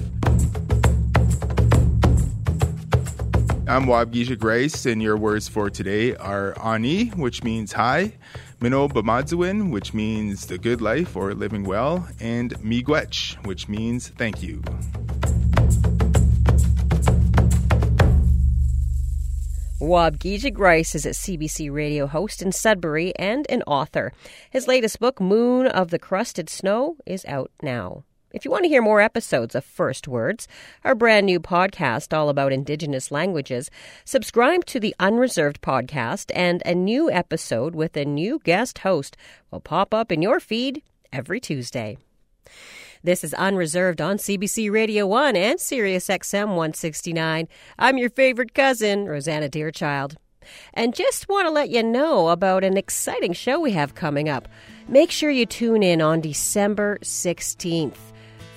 I'm 3.69 3.85
Waubgeshig 3.85 4.41
Rice, 4.41 4.85
and 4.85 5.01
your 5.01 5.17
words 5.17 5.49
for 5.49 5.69
today 5.69 6.15
are 6.15 6.53
ani, 6.63 7.09
which 7.09 7.43
means 7.43 7.73
hi, 7.73 8.13
Mino 8.61 8.87
Bamadzuin, 8.87 9.71
which 9.71 9.93
means 9.93 10.45
the 10.45 10.57
good 10.57 10.79
life 10.79 11.17
or 11.17 11.33
living 11.33 11.65
well, 11.65 12.07
and 12.21 12.53
Miigwech, 12.61 13.45
which 13.45 13.67
means 13.67 14.07
thank 14.07 14.41
you. 14.41 14.63
Waubgeshig 19.79 20.57
Rice 20.57 20.95
is 20.95 21.05
a 21.05 21.09
CBC 21.09 21.71
radio 21.71 22.07
host 22.07 22.41
in 22.41 22.51
Sudbury 22.51 23.15
and 23.15 23.45
an 23.47 23.61
author. 23.67 24.11
His 24.49 24.67
latest 24.67 24.99
book, 24.99 25.21
Moon 25.21 25.67
of 25.67 25.91
the 25.91 25.99
Crusted 25.99 26.49
Snow, 26.49 26.97
is 27.05 27.23
out 27.25 27.51
now. 27.61 28.03
If 28.31 28.43
you 28.43 28.49
want 28.49 28.63
to 28.63 28.69
hear 28.69 28.81
more 28.81 29.01
episodes 29.01 29.53
of 29.53 29.63
First 29.63 30.07
Words, 30.07 30.47
our 30.83 30.95
brand 30.95 31.27
new 31.27 31.39
podcast 31.39 32.11
all 32.11 32.29
about 32.29 32.51
Indigenous 32.51 33.11
languages, 33.11 33.69
subscribe 34.03 34.65
to 34.65 34.79
the 34.79 34.95
Unreserved 34.99 35.61
podcast, 35.61 36.31
and 36.33 36.63
a 36.65 36.73
new 36.73 37.11
episode 37.11 37.75
with 37.75 37.95
a 37.95 38.03
new 38.03 38.39
guest 38.43 38.79
host 38.79 39.15
will 39.51 39.59
pop 39.59 39.93
up 39.93 40.11
in 40.11 40.23
your 40.23 40.39
feed 40.39 40.81
every 41.13 41.39
Tuesday. 41.39 41.99
This 43.03 43.23
is 43.23 43.33
Unreserved 43.35 44.01
on 44.01 44.17
CBC 44.17 44.71
Radio 44.71 45.05
1 45.05 45.35
and 45.35 45.59
Sirius 45.59 46.07
XM 46.07 46.47
169. 46.47 47.47
I'm 47.77 47.97
your 47.97 48.09
favorite 48.09 48.55
cousin, 48.55 49.05
Rosanna 49.05 49.49
Deerchild. 49.49 50.15
And 50.73 50.95
just 50.95 51.29
want 51.29 51.45
to 51.45 51.51
let 51.51 51.69
you 51.69 51.83
know 51.83 52.29
about 52.29 52.63
an 52.63 52.75
exciting 52.75 53.33
show 53.33 53.59
we 53.59 53.71
have 53.73 53.93
coming 53.93 54.29
up. 54.29 54.47
Make 54.87 55.11
sure 55.11 55.29
you 55.29 55.45
tune 55.45 55.83
in 55.83 56.01
on 56.01 56.21
December 56.21 56.97
16th 57.03 57.97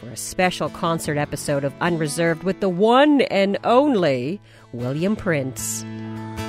for 0.01 0.09
a 0.09 0.17
special 0.17 0.71
concert 0.71 1.19
episode 1.19 1.63
of 1.63 1.75
Unreserved 1.83 2.43
with 2.43 2.61
the 2.61 2.69
one 2.71 3.21
and 3.23 3.59
only 3.65 4.41
William 4.73 5.17
Prince. 5.17 5.85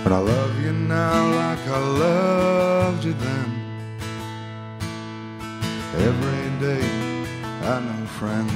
But 0.04 0.14
I 0.14 0.20
love 0.20 0.64
you 0.64 0.72
now 0.72 1.36
like 1.36 1.68
I 1.68 1.80
loved 1.80 3.04
you 3.04 3.14
then. 3.14 3.58
Every 5.94 6.66
day 6.66 6.91
a 7.78 8.08
friend. 8.08 8.50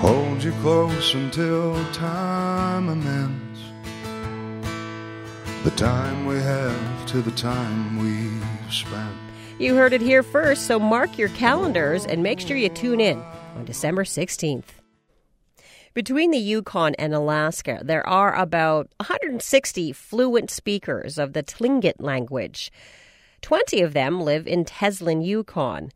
Hold 0.00 0.42
you 0.42 0.52
close 0.62 1.14
until 1.14 1.74
time 1.92 2.88
amends 2.88 3.60
the 5.64 5.70
time 5.72 6.26
we 6.26 6.36
have 6.36 7.06
to 7.06 7.20
the 7.20 7.32
time 7.32 7.98
we've 7.98 8.72
spent. 8.72 9.16
You 9.58 9.74
heard 9.74 9.92
it 9.92 10.00
here 10.00 10.22
first, 10.22 10.66
so 10.66 10.78
mark 10.78 11.18
your 11.18 11.30
calendars 11.30 12.06
and 12.06 12.22
make 12.22 12.38
sure 12.38 12.56
you 12.56 12.68
tune 12.68 13.00
in 13.00 13.18
on 13.56 13.64
December 13.64 14.04
16th. 14.04 14.78
Between 15.92 16.30
the 16.30 16.38
Yukon 16.38 16.94
and 17.00 17.14
Alaska, 17.14 17.80
there 17.82 18.06
are 18.06 18.36
about 18.36 18.88
160 18.98 19.92
fluent 19.92 20.50
speakers 20.50 21.18
of 21.18 21.32
the 21.32 21.42
Tlingit 21.42 21.94
language. 21.98 22.70
20 23.46 23.80
of 23.80 23.92
them 23.92 24.20
live 24.20 24.44
in 24.44 24.64
Teslin, 24.64 25.22
Yukon. 25.22 25.92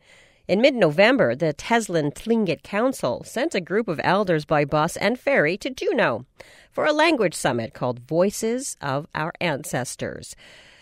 In 0.46 0.60
mid 0.60 0.72
November, 0.72 1.34
the 1.34 1.52
Teslin 1.52 2.12
Tlingit 2.12 2.62
Council 2.62 3.24
sent 3.24 3.56
a 3.56 3.60
group 3.60 3.88
of 3.88 4.00
elders 4.04 4.44
by 4.44 4.64
bus 4.64 4.96
and 4.96 5.18
ferry 5.18 5.56
to 5.56 5.68
Juneau 5.68 6.26
for 6.70 6.84
a 6.86 6.92
language 6.92 7.34
summit 7.34 7.74
called 7.74 8.06
Voices 8.06 8.76
of 8.80 9.08
Our 9.16 9.32
Ancestors. 9.40 10.36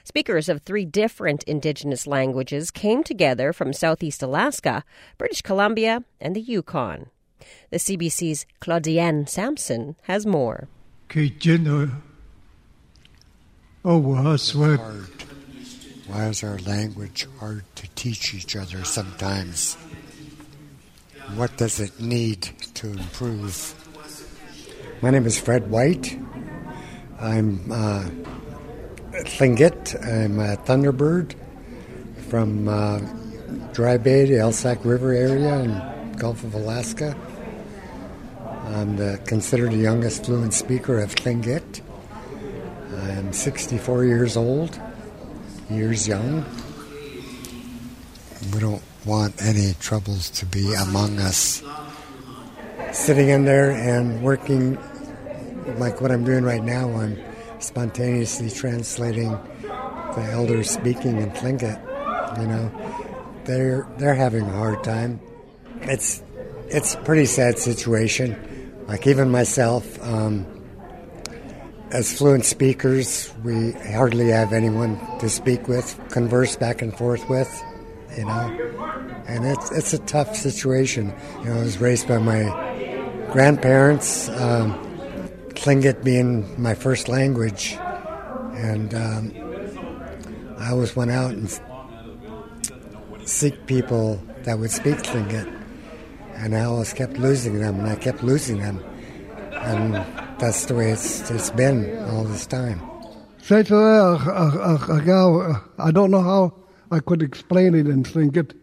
Speakers 0.04 0.50
of 0.50 0.60
three 0.60 0.84
different 0.84 1.42
Indigenous 1.44 2.06
languages 2.06 2.70
came 2.70 3.02
together 3.02 3.54
from 3.54 3.72
Southeast 3.72 4.22
Alaska, 4.22 4.84
British 5.16 5.40
Columbia, 5.40 6.04
and 6.20 6.36
the 6.36 6.42
Yukon. 6.42 7.06
The 7.70 7.78
CBC's 7.78 8.44
Claudiane 8.60 9.26
Samson 9.26 9.96
has 10.02 10.26
more. 10.26 10.68
Oh, 13.86 13.96
hard. 14.76 15.27
Why 16.08 16.28
is 16.28 16.42
our 16.42 16.56
language 16.60 17.26
hard 17.38 17.64
to 17.74 17.86
teach 17.94 18.32
each 18.32 18.56
other 18.56 18.82
sometimes? 18.82 19.74
What 21.36 21.54
does 21.58 21.80
it 21.80 22.00
need 22.00 22.48
to 22.74 22.88
improve? 22.88 23.74
My 25.02 25.10
name 25.10 25.26
is 25.26 25.38
Fred 25.38 25.70
White. 25.70 26.18
I'm 27.20 27.70
uh. 27.70 28.08
I'm 29.12 30.40
a 30.40 30.56
Thunderbird 30.56 31.34
from 32.30 32.68
uh, 32.68 33.00
Dry 33.74 33.98
Bay 33.98 34.24
to 34.26 34.32
Alsek 34.32 34.82
River 34.86 35.12
area 35.12 35.58
in 35.58 36.12
Gulf 36.12 36.42
of 36.42 36.54
Alaska. 36.54 37.14
I'm 38.64 38.96
the, 38.96 39.20
considered 39.26 39.72
the 39.72 39.76
youngest 39.76 40.24
fluent 40.24 40.54
speaker 40.54 41.00
of 41.00 41.14
Tlingit. 41.14 41.82
I'm 42.96 43.34
64 43.34 44.04
years 44.04 44.36
old 44.38 44.80
years 45.70 46.08
young. 46.08 46.44
We 48.52 48.60
don't 48.60 48.82
want 49.04 49.42
any 49.42 49.74
troubles 49.80 50.30
to 50.30 50.46
be 50.46 50.74
among 50.74 51.18
us. 51.18 51.62
Sitting 52.92 53.28
in 53.28 53.44
there 53.44 53.70
and 53.70 54.22
working 54.22 54.78
like 55.78 56.00
what 56.00 56.10
I'm 56.10 56.24
doing 56.24 56.44
right 56.44 56.62
now, 56.62 56.90
I'm 56.96 57.18
spontaneously 57.58 58.50
translating 58.50 59.30
the 59.62 60.28
elders 60.32 60.70
speaking 60.70 61.18
in 61.18 61.30
Tlingit. 61.32 62.40
You 62.40 62.46
know, 62.46 62.70
they're 63.44 63.86
they're 63.98 64.14
having 64.14 64.44
a 64.44 64.52
hard 64.52 64.82
time. 64.82 65.20
It's 65.82 66.22
it's 66.68 66.94
a 66.94 66.98
pretty 66.98 67.26
sad 67.26 67.58
situation. 67.58 68.84
Like 68.86 69.06
even 69.06 69.30
myself, 69.30 70.02
um, 70.02 70.46
as 71.90 72.16
fluent 72.16 72.44
speakers, 72.44 73.32
we 73.42 73.72
hardly 73.72 74.28
have 74.28 74.52
anyone 74.52 74.98
to 75.20 75.28
speak 75.28 75.68
with, 75.68 75.98
converse 76.10 76.56
back 76.56 76.82
and 76.82 76.96
forth 76.96 77.28
with, 77.28 77.50
you 78.16 78.24
know. 78.24 79.22
And 79.26 79.46
it's 79.46 79.70
it's 79.72 79.92
a 79.92 79.98
tough 79.98 80.36
situation. 80.36 81.14
You 81.40 81.44
know, 81.46 81.60
I 81.60 81.62
was 81.62 81.78
raised 81.78 82.08
by 82.08 82.18
my 82.18 82.44
grandparents, 83.30 84.28
um, 84.30 84.74
Tlingit 85.50 86.04
being 86.04 86.60
my 86.60 86.74
first 86.74 87.08
language, 87.08 87.76
and 88.54 88.94
um, 88.94 89.32
I 90.58 90.70
always 90.70 90.94
went 90.94 91.10
out 91.10 91.32
and 91.32 91.48
seek 93.28 93.66
people 93.66 94.22
that 94.44 94.58
would 94.58 94.70
speak 94.70 94.96
Tlingit, 94.96 95.50
and 96.34 96.54
I 96.54 96.64
always 96.64 96.92
kept 96.92 97.18
losing 97.18 97.60
them, 97.60 97.80
and 97.80 97.88
I 97.88 97.96
kept 97.96 98.22
losing 98.22 98.58
them, 98.58 98.82
and 99.52 99.96
that's 100.38 100.66
the 100.66 100.74
way 100.74 100.90
it's, 100.90 101.30
it's 101.30 101.50
been 101.50 101.98
all 102.08 102.24
this 102.24 102.46
time. 102.46 102.80
I 105.78 105.90
don't 105.90 106.10
know 106.10 106.22
how 106.22 106.54
I 106.90 107.00
could 107.00 107.22
explain 107.22 107.74
it 107.74 107.86
and 107.86 108.06
think 108.06 108.36
it. 108.36 108.54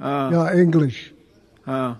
Uh, 0.00 0.30
yeah, 0.32 0.58
English. 0.58 1.12
Uh. 1.66 1.94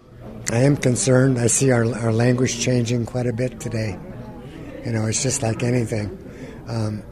I 0.50 0.58
am 0.58 0.76
concerned. 0.76 1.38
I 1.38 1.46
see 1.46 1.70
our, 1.70 1.84
our 1.96 2.12
language 2.12 2.60
changing 2.60 3.06
quite 3.06 3.26
a 3.26 3.32
bit 3.32 3.60
today. 3.60 3.98
You 4.84 4.92
know, 4.92 5.06
it's 5.06 5.22
just 5.22 5.42
like 5.42 5.62
anything. 5.62 6.16
Um, 6.68 7.02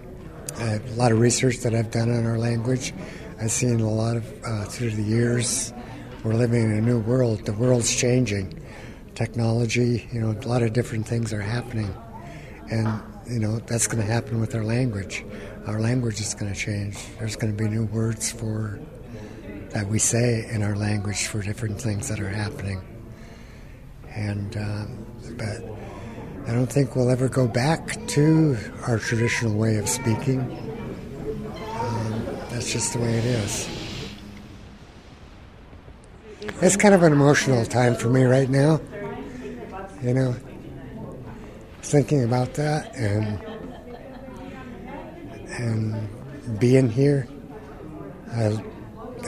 a 0.58 0.80
lot 0.96 1.12
of 1.12 1.20
research 1.20 1.58
that 1.58 1.74
I've 1.74 1.90
done 1.90 2.10
on 2.10 2.26
our 2.26 2.38
language. 2.38 2.92
I've 3.40 3.52
seen 3.52 3.80
a 3.80 3.88
lot 3.88 4.16
of 4.16 4.44
uh, 4.44 4.64
through 4.64 4.90
the 4.90 5.02
years. 5.02 5.72
We're 6.24 6.34
living 6.34 6.64
in 6.64 6.72
a 6.72 6.80
new 6.80 6.98
world. 6.98 7.44
The 7.44 7.52
world's 7.52 7.94
changing. 7.94 8.60
Technology, 9.18 10.08
you 10.12 10.20
know, 10.20 10.30
a 10.30 10.46
lot 10.46 10.62
of 10.62 10.72
different 10.72 11.04
things 11.04 11.32
are 11.32 11.40
happening, 11.40 11.92
and 12.70 13.02
you 13.26 13.40
know 13.40 13.58
that's 13.58 13.88
going 13.88 13.98
to 14.00 14.06
happen 14.08 14.38
with 14.38 14.54
our 14.54 14.62
language. 14.62 15.24
Our 15.66 15.80
language 15.80 16.20
is 16.20 16.34
going 16.34 16.52
to 16.52 16.56
change. 16.56 16.96
There's 17.18 17.34
going 17.34 17.56
to 17.56 17.60
be 17.60 17.68
new 17.68 17.86
words 17.86 18.30
for 18.30 18.78
that 19.70 19.88
we 19.88 19.98
say 19.98 20.48
in 20.52 20.62
our 20.62 20.76
language 20.76 21.26
for 21.26 21.42
different 21.42 21.80
things 21.80 22.08
that 22.08 22.20
are 22.20 22.28
happening. 22.28 22.80
And 24.14 24.56
um, 24.56 25.06
but 25.36 25.64
I 26.46 26.54
don't 26.54 26.70
think 26.70 26.94
we'll 26.94 27.10
ever 27.10 27.28
go 27.28 27.48
back 27.48 27.98
to 28.10 28.56
our 28.86 29.00
traditional 29.00 29.56
way 29.56 29.78
of 29.78 29.88
speaking. 29.88 30.42
Um, 31.74 32.24
that's 32.50 32.72
just 32.72 32.92
the 32.92 33.00
way 33.00 33.18
it 33.18 33.24
is. 33.24 33.68
It's 36.62 36.76
kind 36.76 36.94
of 36.94 37.02
an 37.02 37.12
emotional 37.12 37.64
time 37.66 37.96
for 37.96 38.10
me 38.10 38.22
right 38.22 38.48
now. 38.48 38.80
You 40.02 40.14
know, 40.14 40.36
thinking 41.82 42.22
about 42.22 42.54
that 42.54 42.94
and 42.94 43.40
and 45.58 46.60
being 46.60 46.88
here. 46.88 47.26
I 48.32 48.62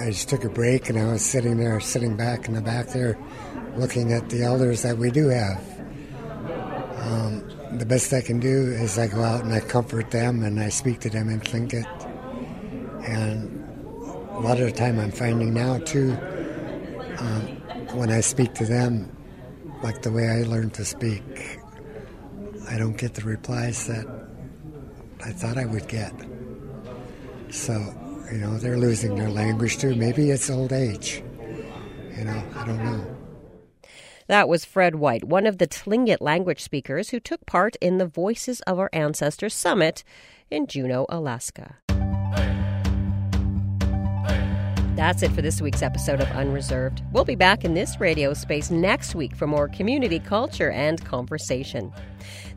I 0.00 0.10
just 0.10 0.28
took 0.28 0.44
a 0.44 0.48
break 0.48 0.88
and 0.88 0.98
I 0.98 1.06
was 1.10 1.24
sitting 1.24 1.56
there, 1.56 1.80
sitting 1.80 2.16
back 2.16 2.46
in 2.46 2.54
the 2.54 2.60
back 2.60 2.88
there, 2.88 3.18
looking 3.76 4.12
at 4.12 4.30
the 4.30 4.44
elders 4.44 4.82
that 4.82 4.96
we 4.96 5.10
do 5.10 5.28
have. 5.28 5.60
Um, 6.96 7.42
the 7.78 7.86
best 7.86 8.12
I 8.12 8.20
can 8.20 8.38
do 8.38 8.48
is 8.48 8.98
I 8.98 9.08
go 9.08 9.22
out 9.22 9.44
and 9.44 9.52
I 9.52 9.60
comfort 9.60 10.10
them 10.10 10.44
and 10.44 10.60
I 10.60 10.68
speak 10.68 11.00
to 11.00 11.10
them 11.10 11.28
and 11.28 11.42
think 11.42 11.74
it. 11.74 11.86
And 13.06 13.66
a 14.30 14.40
lot 14.40 14.60
of 14.60 14.66
the 14.66 14.72
time 14.72 15.00
I'm 15.00 15.10
finding 15.10 15.52
now 15.52 15.78
too, 15.78 16.12
um, 17.18 17.42
when 17.94 18.10
I 18.10 18.20
speak 18.20 18.54
to 18.54 18.66
them, 18.66 19.10
like 19.83 20.03
the 20.03 20.12
way 20.12 20.28
I 20.28 20.43
learned 20.43 20.74
to 20.74 20.85
speak, 20.85 21.59
I 22.68 22.78
don't 22.78 22.97
get 22.97 23.14
the 23.14 23.22
replies 23.22 23.87
that 23.87 24.07
I 25.24 25.33
thought 25.33 25.59
I 25.59 25.66
would 25.66 25.89
get. 25.89 26.12
So 27.51 27.74
you 28.31 28.39
know, 28.39 28.57
they're 28.59 28.78
losing 28.78 29.16
their 29.16 29.31
language 29.31 29.78
too. 29.78 29.95
Maybe 29.95 30.31
it's 30.31 30.51
old 30.51 30.72
age. 30.72 31.22
You 32.16 32.24
know, 32.24 32.43
I 32.55 32.66
don't 32.66 32.85
know. 32.85 33.16
That 34.28 34.49
was 34.49 34.64
Fred 34.64 34.95
White, 34.95 35.24
one 35.24 35.47
of 35.47 35.59
the 35.59 35.66
Tlingit 35.66 36.20
language 36.20 36.62
speakers 36.62 37.11
who 37.11 37.18
took 37.18 37.45
part 37.47 37.74
in 37.81 37.99
the 37.99 38.07
Voices 38.07 38.61
of 38.61 38.78
Our 38.78 38.89
Ancestors 38.93 39.55
Summit 39.55 40.05
in 40.51 40.68
Juneau, 40.68 41.07
Alaska. 41.09 41.78
That's 45.01 45.22
it 45.22 45.32
for 45.32 45.40
this 45.40 45.62
week's 45.62 45.80
episode 45.80 46.20
of 46.20 46.28
Unreserved. 46.32 47.03
We'll 47.11 47.24
be 47.24 47.34
back 47.34 47.64
in 47.64 47.72
this 47.72 47.98
radio 47.98 48.34
space 48.34 48.70
next 48.70 49.14
week 49.14 49.34
for 49.34 49.46
more 49.46 49.66
community 49.66 50.18
culture 50.18 50.72
and 50.72 51.03
conversation. 51.07 51.90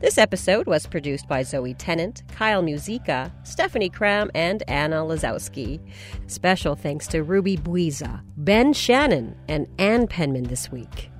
This 0.00 0.18
episode 0.18 0.66
was 0.66 0.86
produced 0.86 1.26
by 1.26 1.42
Zoe 1.42 1.72
Tennant, 1.72 2.22
Kyle 2.28 2.62
Muzyka, 2.62 3.32
Stephanie 3.44 3.88
Cram, 3.88 4.30
and 4.34 4.62
Anna 4.68 4.96
Lazowski. 4.96 5.80
Special 6.26 6.76
thanks 6.76 7.06
to 7.06 7.22
Ruby 7.22 7.56
Buiza, 7.56 8.20
Ben 8.36 8.74
Shannon, 8.74 9.34
and 9.48 9.66
Ann 9.78 10.06
Penman 10.06 10.44
this 10.44 10.70
week. 10.70 11.10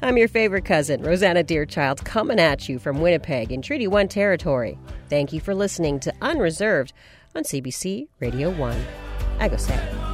I'm 0.00 0.16
your 0.16 0.28
favorite 0.28 0.64
cousin, 0.64 1.02
Rosanna 1.02 1.44
Deerchild, 1.44 2.06
coming 2.06 2.40
at 2.40 2.70
you 2.70 2.78
from 2.78 3.02
Winnipeg 3.02 3.52
in 3.52 3.60
Treaty 3.60 3.86
1 3.86 4.08
territory. 4.08 4.78
Thank 5.10 5.34
you 5.34 5.40
for 5.40 5.54
listening 5.54 6.00
to 6.00 6.14
Unreserved 6.22 6.94
on 7.34 7.42
CBC 7.42 8.08
Radio 8.18 8.48
1. 8.48 8.82
Ekosi. 9.40 10.13